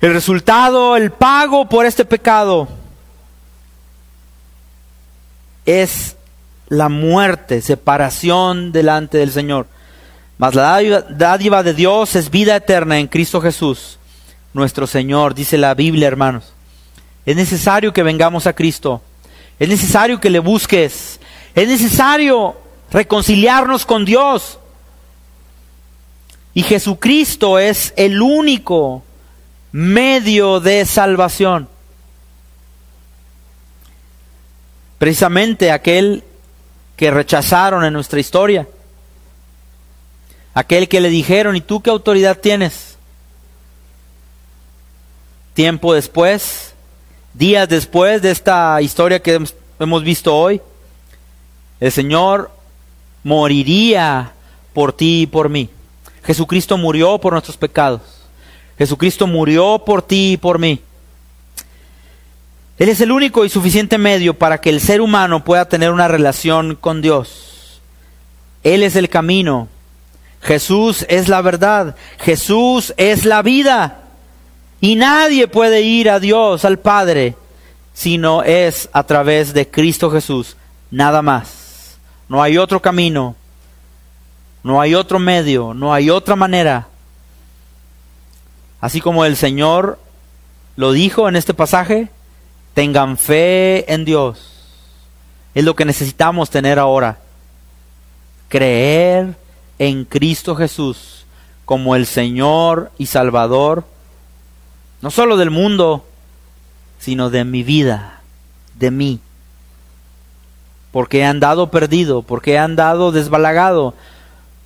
El 0.00 0.12
resultado, 0.12 0.96
el 0.96 1.10
pago 1.10 1.68
por 1.68 1.86
este 1.86 2.04
pecado 2.04 2.68
es 5.66 6.17
la 6.68 6.88
muerte, 6.88 7.60
separación 7.62 8.72
delante 8.72 9.18
del 9.18 9.32
Señor. 9.32 9.66
Mas 10.38 10.54
la 10.54 10.80
dádiva 11.08 11.62
de 11.62 11.74
Dios 11.74 12.14
es 12.14 12.30
vida 12.30 12.56
eterna 12.56 12.98
en 12.98 13.08
Cristo 13.08 13.40
Jesús 13.40 13.98
nuestro 14.52 14.86
Señor, 14.86 15.34
dice 15.34 15.56
la 15.56 15.74
Biblia, 15.74 16.08
hermanos. 16.08 16.52
Es 17.24 17.36
necesario 17.36 17.92
que 17.92 18.02
vengamos 18.02 18.46
a 18.46 18.52
Cristo. 18.52 19.02
Es 19.58 19.68
necesario 19.68 20.20
que 20.20 20.30
le 20.30 20.38
busques. 20.38 21.20
Es 21.54 21.68
necesario 21.68 22.56
reconciliarnos 22.90 23.84
con 23.84 24.04
Dios. 24.04 24.58
Y 26.54 26.62
Jesucristo 26.62 27.58
es 27.58 27.92
el 27.96 28.20
único 28.20 29.04
medio 29.72 30.60
de 30.60 30.84
salvación. 30.84 31.68
Precisamente 34.98 35.70
aquel 35.70 36.24
que 36.98 37.10
rechazaron 37.10 37.82
en 37.82 37.94
nuestra 37.94 38.20
historia. 38.20 38.68
Aquel 40.52 40.86
que 40.88 41.00
le 41.00 41.08
dijeron, 41.08 41.56
¿y 41.56 41.62
tú 41.62 41.80
qué 41.80 41.88
autoridad 41.88 42.36
tienes? 42.36 42.98
tiempo 45.58 45.92
después, 45.92 46.72
días 47.34 47.68
después 47.68 48.22
de 48.22 48.30
esta 48.30 48.80
historia 48.80 49.20
que 49.20 49.44
hemos 49.80 50.04
visto 50.04 50.32
hoy, 50.32 50.60
el 51.80 51.90
Señor 51.90 52.52
moriría 53.24 54.34
por 54.72 54.92
ti 54.92 55.22
y 55.22 55.26
por 55.26 55.48
mí. 55.48 55.68
Jesucristo 56.22 56.78
murió 56.78 57.18
por 57.18 57.32
nuestros 57.32 57.56
pecados. 57.56 58.02
Jesucristo 58.78 59.26
murió 59.26 59.82
por 59.84 60.00
ti 60.00 60.34
y 60.34 60.36
por 60.36 60.60
mí. 60.60 60.80
Él 62.78 62.88
es 62.88 63.00
el 63.00 63.10
único 63.10 63.44
y 63.44 63.48
suficiente 63.48 63.98
medio 63.98 64.34
para 64.34 64.60
que 64.60 64.70
el 64.70 64.80
ser 64.80 65.00
humano 65.00 65.42
pueda 65.42 65.68
tener 65.68 65.90
una 65.90 66.06
relación 66.06 66.76
con 66.76 67.02
Dios. 67.02 67.80
Él 68.62 68.84
es 68.84 68.94
el 68.94 69.08
camino. 69.08 69.68
Jesús 70.40 71.04
es 71.08 71.28
la 71.28 71.42
verdad. 71.42 71.96
Jesús 72.20 72.94
es 72.96 73.24
la 73.24 73.42
vida. 73.42 74.02
Y 74.80 74.94
nadie 74.94 75.48
puede 75.48 75.82
ir 75.82 76.08
a 76.08 76.20
Dios, 76.20 76.64
al 76.64 76.78
Padre, 76.78 77.34
si 77.94 78.16
no 78.16 78.44
es 78.44 78.88
a 78.92 79.02
través 79.02 79.52
de 79.54 79.68
Cristo 79.68 80.08
Jesús. 80.10 80.56
Nada 80.92 81.20
más. 81.20 81.98
No 82.28 82.40
hay 82.42 82.58
otro 82.58 82.80
camino. 82.80 83.34
No 84.62 84.80
hay 84.80 84.94
otro 84.94 85.18
medio. 85.18 85.74
No 85.74 85.92
hay 85.92 86.10
otra 86.10 86.36
manera. 86.36 86.86
Así 88.80 89.00
como 89.00 89.24
el 89.24 89.36
Señor 89.36 89.98
lo 90.76 90.92
dijo 90.92 91.28
en 91.28 91.34
este 91.34 91.54
pasaje, 91.54 92.08
tengan 92.78 93.16
fe 93.16 93.92
en 93.92 94.04
Dios. 94.04 94.38
Es 95.52 95.64
lo 95.64 95.74
que 95.74 95.84
necesitamos 95.84 96.48
tener 96.48 96.78
ahora. 96.78 97.18
Creer 98.48 99.34
en 99.80 100.04
Cristo 100.04 100.54
Jesús 100.54 101.26
como 101.64 101.96
el 101.96 102.06
Señor 102.06 102.92
y 102.96 103.06
Salvador, 103.06 103.82
no 105.02 105.10
solo 105.10 105.36
del 105.36 105.50
mundo, 105.50 106.06
sino 107.00 107.30
de 107.30 107.44
mi 107.44 107.64
vida, 107.64 108.20
de 108.76 108.92
mí. 108.92 109.18
Porque 110.92 111.18
he 111.18 111.24
andado 111.24 111.72
perdido, 111.72 112.22
porque 112.22 112.52
he 112.52 112.58
andado 112.58 113.10
desbalagado, 113.10 113.94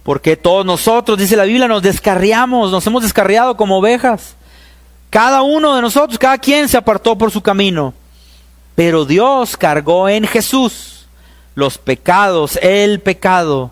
porque 0.03 0.37
todos 0.37 0.67
nosotros, 0.67 1.17
dice 1.17 1.35
la 1.35 1.45
Biblia, 1.45 1.67
nos 1.67 1.81
descarriamos, 1.81 2.71
nos 2.71 2.87
hemos 2.87 3.05
descarriado 3.05 3.57
como 3.57 3.79
ovejas. 3.79 4.37
Cada 5.09 5.41
uno 5.41 5.75
de 5.75 5.81
nosotros, 5.81 6.19
cada 6.19 6.37
quien 6.37 6.69
se 6.69 6.77
apartó 6.77 7.17
por 7.17 7.31
su 7.31 7.41
camino. 7.41 7.95
Pero 8.75 9.05
Dios 9.05 9.57
cargó 9.57 10.09
en 10.09 10.27
Jesús 10.27 11.07
los 11.55 11.79
pecados, 11.79 12.59
el 12.63 13.01
pecado 13.01 13.71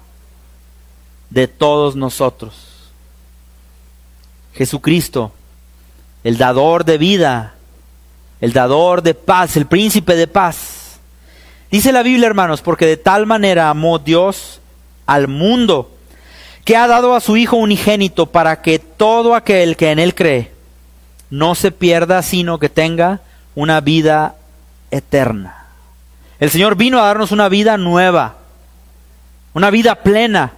de 1.30 1.48
todos 1.48 1.96
nosotros. 1.96 2.55
Jesucristo, 4.55 5.32
el 6.24 6.36
dador 6.36 6.84
de 6.84 6.98
vida, 6.98 7.55
el 8.40 8.53
dador 8.53 9.03
de 9.03 9.14
paz, 9.14 9.57
el 9.57 9.66
príncipe 9.66 10.16
de 10.16 10.26
paz. 10.26 10.98
Dice 11.70 11.92
la 11.92 12.03
Biblia, 12.03 12.26
hermanos, 12.26 12.61
porque 12.61 12.86
de 12.86 12.96
tal 12.96 13.26
manera 13.26 13.70
amó 13.70 13.98
Dios 13.98 14.61
al 15.07 15.28
mundo, 15.28 15.90
que 16.64 16.76
ha 16.76 16.86
dado 16.86 17.14
a 17.14 17.20
su 17.20 17.36
Hijo 17.36 17.57
unigénito 17.57 18.26
para 18.26 18.61
que 18.61 18.78
todo 18.78 19.34
aquel 19.34 19.76
que 19.76 19.90
en 19.90 19.98
Él 19.98 20.14
cree 20.14 20.51
no 21.30 21.55
se 21.55 21.70
pierda, 21.70 22.22
sino 22.22 22.59
que 22.59 22.68
tenga 22.68 23.20
una 23.55 23.80
vida 23.80 24.34
eterna. 24.91 25.66
El 26.38 26.51
Señor 26.51 26.76
vino 26.76 26.99
a 26.99 27.05
darnos 27.05 27.32
una 27.32 27.49
vida 27.49 27.76
nueva, 27.76 28.36
una 29.53 29.70
vida 29.70 29.97
plena. 29.97 30.53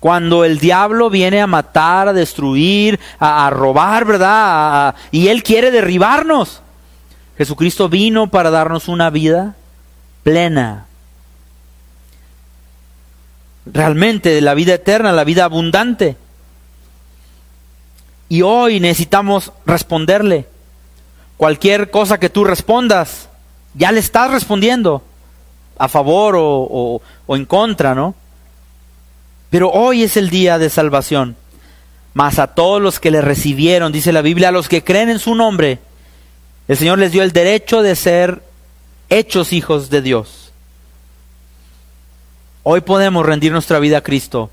Cuando 0.00 0.44
el 0.44 0.58
diablo 0.58 1.08
viene 1.08 1.40
a 1.40 1.46
matar, 1.46 2.08
a 2.08 2.12
destruir, 2.12 3.00
a, 3.18 3.48
robar, 3.48 4.04
¿verdad? 4.04 4.94
y 5.10 5.28
Él 5.28 5.42
quiere 5.42 5.70
derribarnos. 5.70 6.60
Jesucristo 7.38 7.88
vino 7.88 8.28
para 8.28 8.50
darnos 8.50 8.88
una 8.88 9.08
vida 9.08 9.56
plena. 10.22 10.86
Realmente 13.66 14.40
la 14.42 14.52
vida 14.52 14.74
eterna, 14.74 15.12
la 15.12 15.24
vida 15.24 15.44
abundante. 15.44 16.16
Y 18.28 18.42
hoy 18.42 18.78
necesitamos 18.78 19.52
responderle. 19.64 20.48
Cualquier 21.36 21.90
cosa 21.90 22.18
que 22.18 22.30
tú 22.30 22.44
respondas, 22.44 23.28
ya 23.74 23.92
le 23.92 24.00
estás 24.00 24.30
respondiendo 24.30 25.02
a 25.76 25.88
favor 25.88 26.36
o, 26.38 27.00
o 27.26 27.36
en 27.36 27.44
contra, 27.44 27.94
¿no? 27.94 28.14
Pero 29.50 29.70
hoy 29.70 30.02
es 30.02 30.16
el 30.16 30.30
día 30.30 30.58
de 30.58 30.70
salvación. 30.70 31.36
Mas 32.12 32.38
a 32.38 32.48
todos 32.48 32.80
los 32.80 33.00
que 33.00 33.10
le 33.10 33.20
recibieron, 33.20 33.92
dice 33.92 34.12
la 34.12 34.22
Biblia, 34.22 34.48
a 34.48 34.52
los 34.52 34.68
que 34.68 34.84
creen 34.84 35.10
en 35.10 35.18
su 35.18 35.34
nombre, 35.34 35.80
el 36.68 36.76
Señor 36.76 36.98
les 36.98 37.12
dio 37.12 37.22
el 37.22 37.32
derecho 37.32 37.82
de 37.82 37.96
ser 37.96 38.42
hechos 39.10 39.52
hijos 39.52 39.90
de 39.90 40.00
Dios. 40.00 40.52
Hoy 42.62 42.80
podemos 42.80 43.26
rendir 43.26 43.52
nuestra 43.52 43.78
vida 43.78 43.98
a 43.98 44.02
Cristo. 44.02 44.50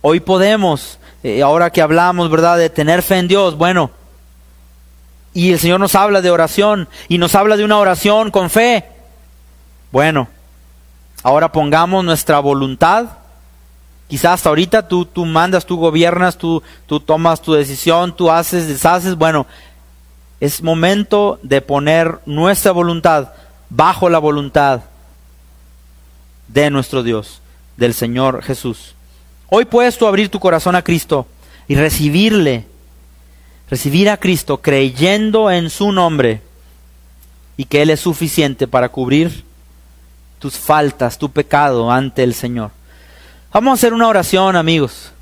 Hoy 0.00 0.20
podemos, 0.20 0.98
eh, 1.24 1.42
ahora 1.42 1.70
que 1.70 1.82
hablamos, 1.82 2.30
¿verdad?, 2.30 2.56
de 2.58 2.70
tener 2.70 3.02
fe 3.02 3.16
en 3.16 3.26
Dios, 3.26 3.56
bueno, 3.56 3.90
y 5.46 5.52
el 5.52 5.58
Señor 5.58 5.80
nos 5.80 5.94
habla 5.94 6.20
de 6.20 6.30
oración 6.30 6.88
y 7.08 7.18
nos 7.18 7.34
habla 7.34 7.56
de 7.56 7.64
una 7.64 7.78
oración 7.78 8.30
con 8.30 8.50
fe. 8.50 8.84
Bueno, 9.92 10.28
ahora 11.22 11.52
pongamos 11.52 12.04
nuestra 12.04 12.40
voluntad 12.40 13.08
Quizás 14.08 14.32
hasta 14.32 14.48
ahorita 14.48 14.88
tú, 14.88 15.04
tú 15.04 15.26
mandas, 15.26 15.66
tú 15.66 15.76
gobiernas, 15.76 16.38
tú, 16.38 16.62
tú 16.86 16.98
tomas 16.98 17.42
tu 17.42 17.52
decisión, 17.52 18.16
tú 18.16 18.30
haces, 18.30 18.66
deshaces. 18.66 19.16
Bueno, 19.16 19.46
es 20.40 20.62
momento 20.62 21.38
de 21.42 21.60
poner 21.60 22.18
nuestra 22.24 22.72
voluntad 22.72 23.32
bajo 23.68 24.08
la 24.08 24.18
voluntad 24.18 24.80
de 26.48 26.70
nuestro 26.70 27.02
Dios, 27.02 27.42
del 27.76 27.92
Señor 27.92 28.42
Jesús. 28.42 28.94
Hoy 29.50 29.66
puedes 29.66 29.98
tú 29.98 30.06
abrir 30.06 30.30
tu 30.30 30.40
corazón 30.40 30.74
a 30.74 30.82
Cristo 30.82 31.26
y 31.66 31.74
recibirle, 31.74 32.64
recibir 33.70 34.08
a 34.08 34.16
Cristo 34.16 34.58
creyendo 34.58 35.50
en 35.50 35.70
su 35.70 35.92
nombre 35.92 36.40
y 37.56 37.64
que 37.64 37.82
Él 37.82 37.90
es 37.90 38.00
suficiente 38.00 38.66
para 38.66 38.88
cubrir 38.88 39.44
tus 40.38 40.56
faltas, 40.56 41.18
tu 41.18 41.30
pecado 41.30 41.90
ante 41.90 42.22
el 42.22 42.34
Señor. 42.34 42.70
Vamos 43.52 43.72
a 43.72 43.74
hacer 43.74 43.92
una 43.92 44.08
oración, 44.08 44.56
amigos. 44.56 45.12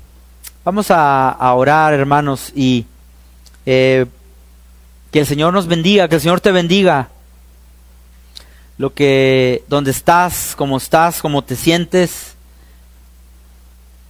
Vamos 0.63 0.87
a, 0.91 1.53
orar, 1.55 1.93
hermanos, 1.93 2.51
y 2.53 2.85
eh, 3.65 4.05
que 5.11 5.19
el 5.19 5.25
Señor 5.25 5.53
nos 5.53 5.65
bendiga, 5.65 6.07
que 6.07 6.15
el 6.15 6.21
Señor 6.21 6.41
te 6.41 6.51
bendiga. 6.51 7.09
Lo 8.77 8.93
que, 8.93 9.63
donde 9.67 9.91
estás, 9.91 10.53
cómo 10.55 10.77
estás, 10.77 11.21
cómo 11.21 11.41
te 11.41 11.55
sientes. 11.55 12.35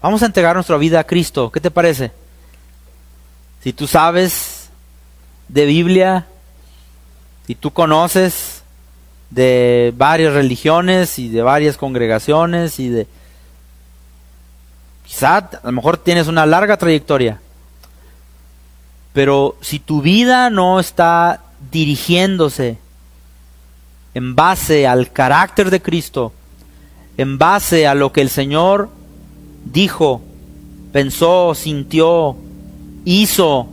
Vamos 0.01 0.23
a 0.23 0.25
entregar 0.25 0.55
nuestra 0.55 0.77
vida 0.77 0.99
a 0.99 1.05
Cristo. 1.05 1.51
¿Qué 1.51 1.61
te 1.61 1.71
parece? 1.71 2.11
Si 3.67 3.73
tú 3.73 3.85
sabes 3.85 4.69
de 5.49 5.65
Biblia, 5.65 6.25
si 7.47 7.53
tú 7.53 7.71
conoces 7.71 8.63
de 9.29 9.93
varias 9.97 10.31
religiones 10.31 11.19
y 11.19 11.27
de 11.27 11.41
varias 11.41 11.75
congregaciones 11.75 12.79
y 12.79 12.87
de 12.87 13.07
Quizá 15.05 15.35
a 15.39 15.59
lo 15.65 15.73
mejor 15.73 15.97
tienes 15.97 16.29
una 16.29 16.45
larga 16.45 16.77
trayectoria, 16.77 17.41
pero 19.11 19.57
si 19.59 19.79
tu 19.79 20.01
vida 20.01 20.49
no 20.49 20.79
está 20.79 21.41
dirigiéndose 21.69 22.77
en 24.13 24.33
base 24.33 24.87
al 24.87 25.11
carácter 25.11 25.71
de 25.71 25.81
Cristo, 25.81 26.31
en 27.17 27.37
base 27.37 27.85
a 27.85 27.95
lo 27.95 28.13
que 28.13 28.21
el 28.21 28.29
Señor 28.29 28.89
dijo, 29.65 30.21
pensó, 30.93 31.53
sintió, 31.53 32.37
hizo, 33.07 33.67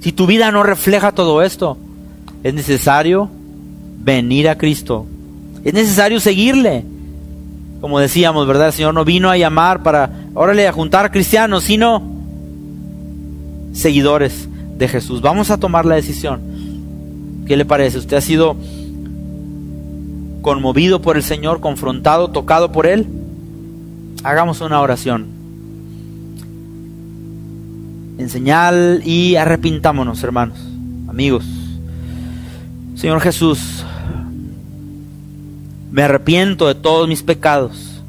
si 0.00 0.12
tu 0.12 0.26
vida 0.26 0.52
no 0.52 0.62
refleja 0.62 1.12
todo 1.12 1.42
esto, 1.42 1.78
es 2.42 2.52
necesario 2.52 3.30
venir 4.00 4.48
a 4.50 4.58
Cristo. 4.58 5.06
Es 5.64 5.72
necesario 5.72 6.20
seguirle. 6.20 6.84
Como 7.80 7.98
decíamos, 7.98 8.46
¿verdad? 8.46 8.66
El 8.68 8.72
Señor 8.74 8.92
no 8.92 9.06
vino 9.06 9.30
a 9.30 9.38
llamar 9.38 9.82
para, 9.82 10.10
órale, 10.34 10.68
a 10.68 10.72
juntar 10.72 11.10
cristianos, 11.10 11.64
sino 11.64 12.02
seguidores 13.72 14.48
de 14.76 14.86
Jesús. 14.86 15.22
Vamos 15.22 15.50
a 15.50 15.58
tomar 15.58 15.86
la 15.86 15.94
decisión. 15.94 16.40
¿Qué 17.46 17.56
le 17.56 17.64
parece? 17.64 17.98
¿Usted 17.98 18.18
ha 18.18 18.20
sido 18.20 18.56
conmovido 20.42 21.00
por 21.00 21.16
el 21.16 21.22
Señor, 21.22 21.60
confrontado, 21.60 22.28
tocado 22.28 22.70
por 22.70 22.86
Él? 22.86 23.06
Hagamos 24.24 24.60
una 24.60 24.82
oración. 24.82 25.37
En 28.18 28.28
señal 28.28 29.02
y 29.04 29.36
arrepintámonos, 29.36 30.22
hermanos, 30.24 30.58
amigos. 31.08 31.44
Señor 32.96 33.20
Jesús, 33.20 33.84
me 35.92 36.02
arrepiento 36.02 36.66
de 36.66 36.74
todos 36.74 37.08
mis 37.08 37.22
pecados, 37.22 38.02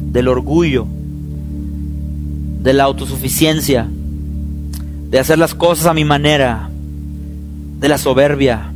del 0.00 0.28
orgullo, 0.28 0.86
de 2.62 2.72
la 2.72 2.84
autosuficiencia, 2.84 3.86
de 5.10 5.18
hacer 5.18 5.38
las 5.38 5.54
cosas 5.54 5.86
a 5.86 5.94
mi 5.94 6.06
manera, 6.06 6.70
de 7.78 7.88
la 7.88 7.98
soberbia, 7.98 8.72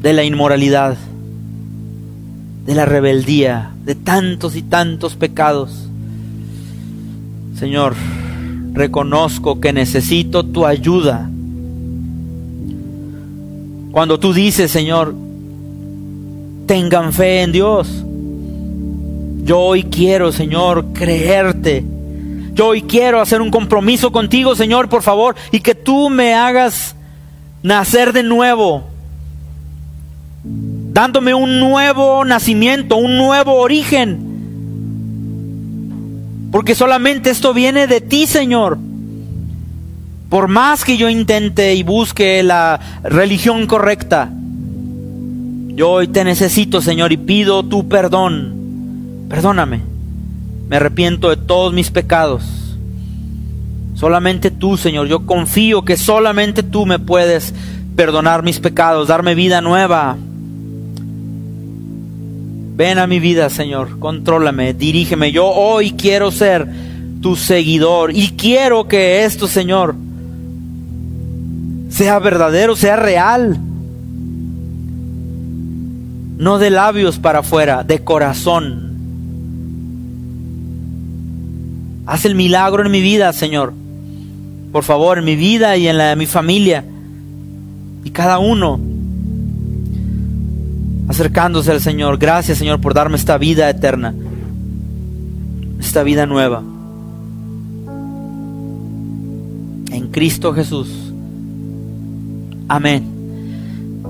de 0.00 0.12
la 0.12 0.24
inmoralidad. 0.24 0.96
de 2.64 2.74
la 2.74 2.86
rebeldía, 2.86 3.72
de 3.84 3.94
tantos 3.94 4.56
y 4.56 4.62
tantos 4.62 5.16
pecados. 5.16 5.86
Señor, 7.58 7.94
reconozco 8.74 9.60
que 9.60 9.72
necesito 9.72 10.44
tu 10.44 10.66
ayuda. 10.66 11.30
Cuando 13.92 14.18
tú 14.18 14.34
dices, 14.34 14.70
Señor, 14.70 15.14
tengan 16.66 17.12
fe 17.12 17.42
en 17.42 17.52
Dios. 17.52 18.04
Yo 19.44 19.60
hoy 19.60 19.84
quiero, 19.84 20.32
Señor, 20.32 20.86
creerte. 20.92 21.84
Yo 22.54 22.68
hoy 22.68 22.82
quiero 22.82 23.20
hacer 23.20 23.40
un 23.40 23.50
compromiso 23.50 24.10
contigo, 24.10 24.56
Señor, 24.56 24.88
por 24.88 25.02
favor, 25.02 25.36
y 25.52 25.60
que 25.60 25.74
tú 25.74 26.10
me 26.10 26.34
hagas 26.34 26.96
nacer 27.62 28.12
de 28.12 28.22
nuevo, 28.22 28.84
dándome 30.44 31.32
un 31.34 31.60
nuevo 31.60 32.24
nacimiento, 32.24 32.96
un 32.96 33.16
nuevo 33.16 33.54
origen. 33.54 34.33
Porque 36.54 36.76
solamente 36.76 37.30
esto 37.30 37.52
viene 37.52 37.88
de 37.88 38.00
ti, 38.00 38.28
Señor. 38.28 38.78
Por 40.28 40.46
más 40.46 40.84
que 40.84 40.96
yo 40.96 41.10
intente 41.10 41.74
y 41.74 41.82
busque 41.82 42.44
la 42.44 42.78
religión 43.02 43.66
correcta, 43.66 44.30
yo 45.70 45.90
hoy 45.90 46.06
te 46.06 46.22
necesito, 46.22 46.80
Señor, 46.80 47.10
y 47.10 47.16
pido 47.16 47.64
tu 47.64 47.88
perdón. 47.88 49.26
Perdóname. 49.28 49.80
Me 50.68 50.76
arrepiento 50.76 51.28
de 51.28 51.38
todos 51.38 51.72
mis 51.72 51.90
pecados. 51.90 52.44
Solamente 53.96 54.52
tú, 54.52 54.76
Señor. 54.76 55.08
Yo 55.08 55.26
confío 55.26 55.84
que 55.84 55.96
solamente 55.96 56.62
tú 56.62 56.86
me 56.86 57.00
puedes 57.00 57.52
perdonar 57.96 58.44
mis 58.44 58.60
pecados, 58.60 59.08
darme 59.08 59.34
vida 59.34 59.60
nueva. 59.60 60.16
Ven 62.74 62.98
a 62.98 63.06
mi 63.06 63.20
vida, 63.20 63.50
Señor. 63.50 63.98
Contrólame, 63.98 64.74
dirígeme. 64.74 65.32
Yo 65.32 65.46
hoy 65.46 65.92
quiero 65.92 66.30
ser 66.30 66.66
tu 67.20 67.36
seguidor 67.36 68.14
y 68.14 68.30
quiero 68.30 68.86
que 68.88 69.24
esto, 69.24 69.46
Señor, 69.46 69.94
sea 71.88 72.18
verdadero, 72.18 72.76
sea 72.76 72.96
real 72.96 73.58
no 76.44 76.58
de 76.58 76.70
labios 76.70 77.18
para 77.18 77.40
afuera, 77.40 77.84
de 77.84 78.00
corazón. 78.02 78.92
Haz 82.06 82.24
el 82.24 82.34
milagro 82.34 82.84
en 82.84 82.90
mi 82.90 83.00
vida, 83.00 83.32
Señor. 83.32 83.72
Por 84.72 84.84
favor, 84.84 85.18
en 85.18 85.24
mi 85.24 85.36
vida 85.36 85.76
y 85.76 85.88
en 85.88 85.96
la 85.96 86.10
de 86.10 86.16
mi 86.16 86.26
familia. 86.26 86.84
Y 88.04 88.10
cada 88.10 88.38
uno 88.38 88.78
acercándose 91.14 91.70
al 91.70 91.80
Señor. 91.80 92.18
Gracias, 92.18 92.58
Señor, 92.58 92.80
por 92.80 92.92
darme 92.92 93.16
esta 93.16 93.38
vida 93.38 93.70
eterna. 93.70 94.14
Esta 95.78 96.02
vida 96.02 96.26
nueva. 96.26 96.62
En 99.92 100.08
Cristo 100.10 100.52
Jesús. 100.52 100.88
Amén. 102.68 103.04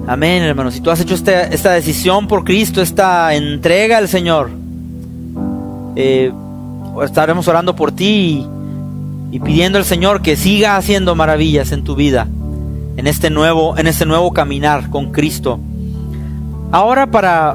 Amén, 0.06 0.42
hermano. 0.42 0.70
Si 0.70 0.80
tú 0.80 0.90
has 0.90 1.00
hecho 1.00 1.14
esta, 1.14 1.44
esta 1.44 1.72
decisión 1.72 2.26
por 2.26 2.44
Cristo, 2.44 2.80
esta 2.80 3.34
entrega 3.34 3.98
al 3.98 4.08
Señor, 4.08 4.50
eh, 5.96 6.32
estaremos 7.04 7.46
orando 7.48 7.76
por 7.76 7.92
ti 7.92 8.46
y, 9.30 9.40
pidiendo 9.40 9.76
al 9.76 9.84
Señor 9.84 10.22
que 10.22 10.36
siga 10.36 10.76
haciendo 10.76 11.14
maravillas 11.14 11.72
en 11.72 11.84
tu 11.84 11.96
vida, 11.96 12.28
en 12.96 13.06
este 13.06 13.28
nuevo, 13.28 13.76
en 13.76 13.88
este 13.88 14.06
nuevo 14.06 14.32
caminar 14.32 14.88
con 14.88 15.12
Cristo. 15.12 15.60
Ahora 16.74 17.06
para 17.06 17.54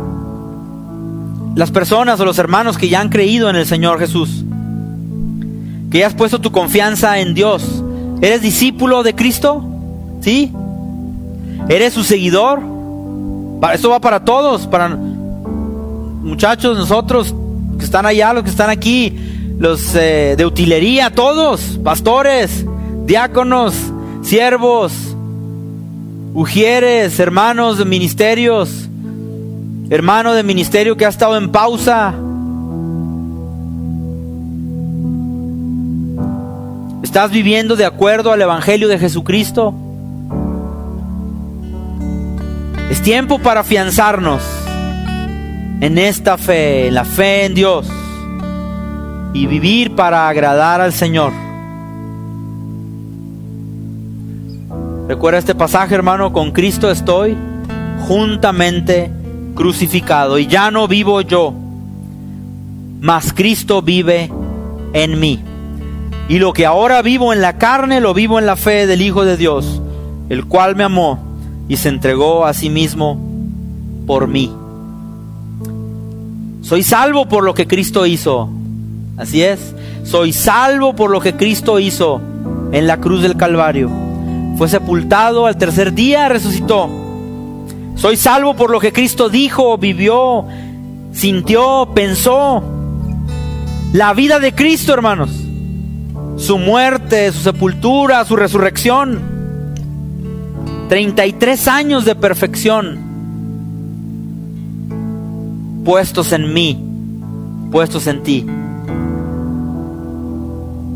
las 1.54 1.72
personas 1.72 2.22
o 2.22 2.26
los 2.26 2.40
hermanos 2.40 2.78
que 2.78 2.88
ya 2.88 3.02
han 3.02 3.10
creído 3.10 3.50
en 3.50 3.58
el 3.58 3.66
Señor 3.66 4.00
Jesús, 4.00 4.46
que 5.92 6.00
ya 6.00 6.08
has 6.08 6.14
puesto 6.14 6.40
tu 6.40 6.54
confianza 6.54 7.20
en 7.20 7.34
Dios, 7.34 7.84
¿eres 8.22 8.42
discípulo 8.42 9.04
de 9.04 9.16
Cristo? 9.16 9.62
¿Sí? 10.22 10.54
¿Eres 11.68 11.96
su 11.96 12.06
seguidor? 12.06 12.62
Esto 13.74 13.90
va 13.90 14.00
para 14.00 14.24
todos, 14.24 14.68
para 14.68 14.88
muchachos, 14.88 16.78
nosotros 16.78 17.36
que 17.78 17.84
están 17.84 18.06
allá, 18.06 18.32
los 18.32 18.46
que 18.46 18.52
están 18.52 18.70
aquí, 18.70 19.20
los 19.58 19.96
eh, 19.96 20.36
de 20.38 20.46
utilería, 20.46 21.10
todos, 21.10 21.78
pastores, 21.84 22.66
diáconos, 23.06 23.76
siervos, 24.22 24.94
ujieres, 26.34 27.20
hermanos 27.20 27.80
de 27.80 27.84
ministerios, 27.84 28.89
hermano 29.90 30.34
de 30.34 30.44
ministerio 30.44 30.96
que 30.96 31.06
ha 31.06 31.10
estado 31.10 31.36
en 31.38 31.52
pausa. 31.52 32.14
¿Estás 37.02 37.32
viviendo 37.32 37.76
de 37.76 37.86
acuerdo 37.86 38.32
al 38.32 38.42
Evangelio 38.42 38.88
de 38.88 39.00
Jesucristo? 39.00 39.74
Es 42.92 43.02
tiempo 43.02 43.40
para 43.40 43.62
afianzarnos 43.62 44.44
en 45.82 45.98
esta 45.98 46.38
fe, 46.38 46.88
en 46.88 46.94
la 46.94 47.06
fe 47.06 47.46
en 47.46 47.56
Dios 47.56 47.88
y 49.34 49.48
vivir 49.48 49.96
para 49.96 50.28
agradar 50.28 50.82
al 50.82 50.94
Señor. 50.94 51.34
Recuerda 55.08 55.40
este 55.40 55.56
pasaje, 55.56 55.96
hermano, 55.96 56.32
con 56.32 56.52
Cristo 56.52 56.92
estoy 56.92 57.36
juntamente 58.08 59.12
crucificado 59.56 60.40
y 60.40 60.48
ya 60.48 60.72
no 60.72 60.88
vivo 60.88 61.22
yo, 61.22 61.54
mas 63.02 63.34
Cristo 63.34 63.82
vive 63.82 64.32
en 64.94 65.20
mí. 65.20 65.40
Y 66.28 66.40
lo 66.40 66.54
que 66.54 66.66
ahora 66.66 67.02
vivo 67.02 67.34
en 67.34 67.42
la 67.42 67.58
carne, 67.58 68.02
lo 68.02 68.14
vivo 68.14 68.40
en 68.40 68.46
la 68.46 68.56
fe 68.56 68.86
del 68.86 69.02
Hijo 69.02 69.26
de 69.26 69.36
Dios, 69.36 69.82
el 70.30 70.46
cual 70.46 70.76
me 70.76 70.84
amó 70.84 71.20
y 71.68 71.78
se 71.78 71.90
entregó 71.90 72.46
a 72.46 72.54
sí 72.54 72.70
mismo 72.70 73.20
por 74.06 74.28
mí. 74.28 74.52
Soy 76.62 76.84
salvo 76.84 77.28
por 77.28 77.44
lo 77.44 77.54
que 77.54 77.68
Cristo 77.68 78.06
hizo. 78.06 78.50
Así 79.18 79.42
es. 79.42 79.74
Soy 80.04 80.34
salvo 80.34 80.96
por 80.96 81.10
lo 81.10 81.20
que 81.20 81.36
Cristo 81.36 81.80
hizo 81.80 82.22
en 82.72 82.86
la 82.86 82.98
cruz 82.98 83.22
del 83.22 83.38
Calvario. 83.38 83.90
Fue 84.58 84.68
sepultado, 84.68 85.46
al 85.46 85.58
tercer 85.58 85.94
día 85.94 86.30
resucitó. 86.30 86.90
Soy 88.00 88.18
salvo 88.18 88.56
por 88.56 88.72
lo 88.72 88.80
que 88.80 88.94
Cristo 88.94 89.30
dijo, 89.30 89.78
vivió, 89.78 90.46
sintió, 91.12 91.90
pensó. 91.94 92.64
La 93.94 94.14
vida 94.14 94.40
de 94.40 94.56
Cristo, 94.56 94.94
hermanos. 94.94 95.32
Su 96.38 96.58
muerte, 96.58 97.32
su 97.32 97.40
sepultura, 97.40 98.24
su 98.24 98.38
resurrección 98.38 99.20
33 100.88 101.68
años 101.68 102.06
de 102.06 102.16
perfección 102.16 103.10
puestos 105.86 106.32
en 106.34 106.54
mí, 106.54 106.78
puestos 107.72 108.08
en 108.08 108.24
ti. 108.24 108.46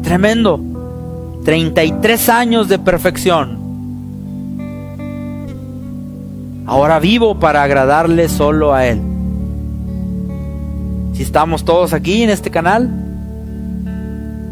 Tremendo. 0.03 0.59
33 1.43 2.29
años 2.29 2.69
de 2.69 2.79
perfección. 2.79 3.62
Ahora 6.65 6.99
vivo 6.99 7.39
para 7.39 7.63
agradarle 7.63 8.29
solo 8.29 8.73
a 8.73 8.85
Él. 8.85 9.01
Si 11.13 11.21
estamos 11.21 11.65
todos 11.65 11.93
aquí 11.93 12.23
en 12.23 12.29
este 12.29 12.49
canal, 12.51 12.89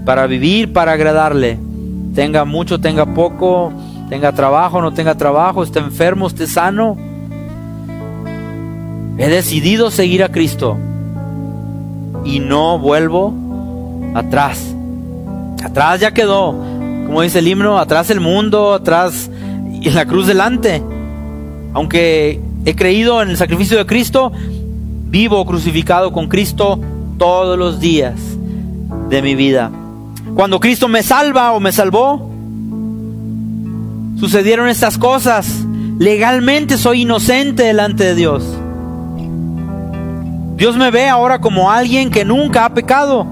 para 0.06 0.28
vivir, 0.28 0.74
para 0.74 0.94
agradarle, 0.94 1.58
tenga 2.14 2.46
mucho, 2.46 2.80
tenga 2.80 3.06
poco, 3.06 3.72
tenga 4.10 4.34
trabajo, 4.34 4.82
no 4.82 4.94
tenga 4.94 5.16
trabajo, 5.16 5.64
esté 5.64 5.80
enfermo, 5.80 6.28
esté 6.28 6.48
sano. 6.48 6.98
He 9.18 9.30
decidido 9.30 9.90
seguir 9.90 10.24
a 10.24 10.30
Cristo 10.30 10.78
y 12.26 12.40
no 12.40 12.78
vuelvo 12.78 13.34
atrás. 14.14 14.76
Atrás 15.64 16.02
ya 16.02 16.12
quedó, 16.12 16.56
como 17.06 17.22
dice 17.22 17.40
el 17.40 17.48
himno, 17.48 17.78
atrás 17.78 18.10
el 18.10 18.20
mundo, 18.20 18.74
atrás 18.74 19.30
y 19.82 19.90
la 19.92 20.06
cruz 20.06 20.28
delante. 20.28 20.84
Aunque 21.74 22.42
he 22.66 22.76
creído 22.76 23.22
en 23.22 23.30
el 23.30 23.38
sacrificio 23.38 23.78
de 23.78 23.86
Cristo, 23.86 24.32
vivo 25.06 25.46
crucificado 25.46 26.12
con 26.12 26.28
Cristo 26.28 26.80
todos 27.18 27.58
los 27.58 27.80
días 27.80 28.16
de 29.10 29.22
mi 29.22 29.36
vida. 29.36 29.72
Cuando 30.36 30.60
Cristo 30.60 30.88
me 30.88 31.04
salva 31.04 31.52
o 31.52 31.60
me 31.60 31.72
salvó, 31.72 32.30
sucedieron 34.20 34.70
estas 34.70 34.98
cosas. 34.98 35.66
Legalmente 36.00 36.78
soy 36.78 37.02
inocente 37.02 37.64
delante 37.64 38.06
de 38.06 38.16
Dios. 38.16 38.44
Dios 40.56 40.78
me 40.78 40.92
ve 40.92 41.10
ahora 41.10 41.42
como 41.42 41.72
alguien 41.72 42.12
que 42.12 42.24
nunca 42.24 42.66
ha 42.66 42.74
pecado. 42.74 43.26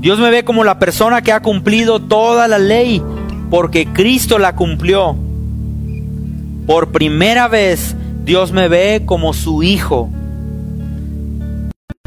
Dios 0.00 0.18
me 0.18 0.30
ve 0.30 0.44
como 0.44 0.64
la 0.64 0.78
persona 0.78 1.22
que 1.22 1.32
ha 1.32 1.40
cumplido 1.40 2.00
toda 2.00 2.46
la 2.46 2.58
ley 2.58 3.02
porque 3.50 3.86
Cristo 3.86 4.38
la 4.38 4.54
cumplió. 4.54 5.16
Por 6.66 6.92
primera 6.92 7.48
vez 7.48 7.94
Dios 8.24 8.52
me 8.52 8.68
ve 8.68 9.02
como 9.04 9.32
su 9.34 9.62
hijo. 9.62 10.10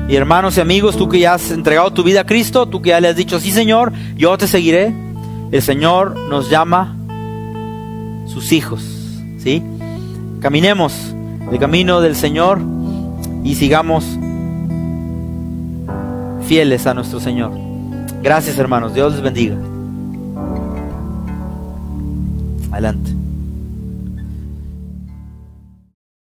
Y 0.09 0.15
hermanos 0.15 0.57
y 0.57 0.61
amigos, 0.61 0.95
tú 0.95 1.09
que 1.09 1.19
ya 1.19 1.33
has 1.33 1.51
entregado 1.51 1.91
tu 1.91 2.03
vida 2.03 2.21
a 2.21 2.25
Cristo, 2.25 2.65
tú 2.65 2.81
que 2.81 2.89
ya 2.89 3.01
le 3.01 3.09
has 3.09 3.15
dicho, 3.15 3.39
sí 3.39 3.51
Señor, 3.51 3.91
yo 4.15 4.37
te 4.37 4.47
seguiré, 4.47 4.93
el 5.51 5.61
Señor 5.61 6.15
nos 6.29 6.49
llama 6.49 6.95
sus 8.25 8.53
hijos, 8.53 8.81
¿sí? 9.37 9.61
Caminemos 10.39 11.13
el 11.51 11.59
camino 11.59 11.99
del 11.99 12.15
Señor 12.15 12.61
y 13.43 13.55
sigamos 13.55 14.05
fieles 16.47 16.87
a 16.87 16.93
nuestro 16.93 17.19
Señor. 17.19 17.51
Gracias 18.23 18.57
hermanos, 18.57 18.93
Dios 18.93 19.13
les 19.13 19.21
bendiga. 19.21 19.57
Adelante. 22.71 23.16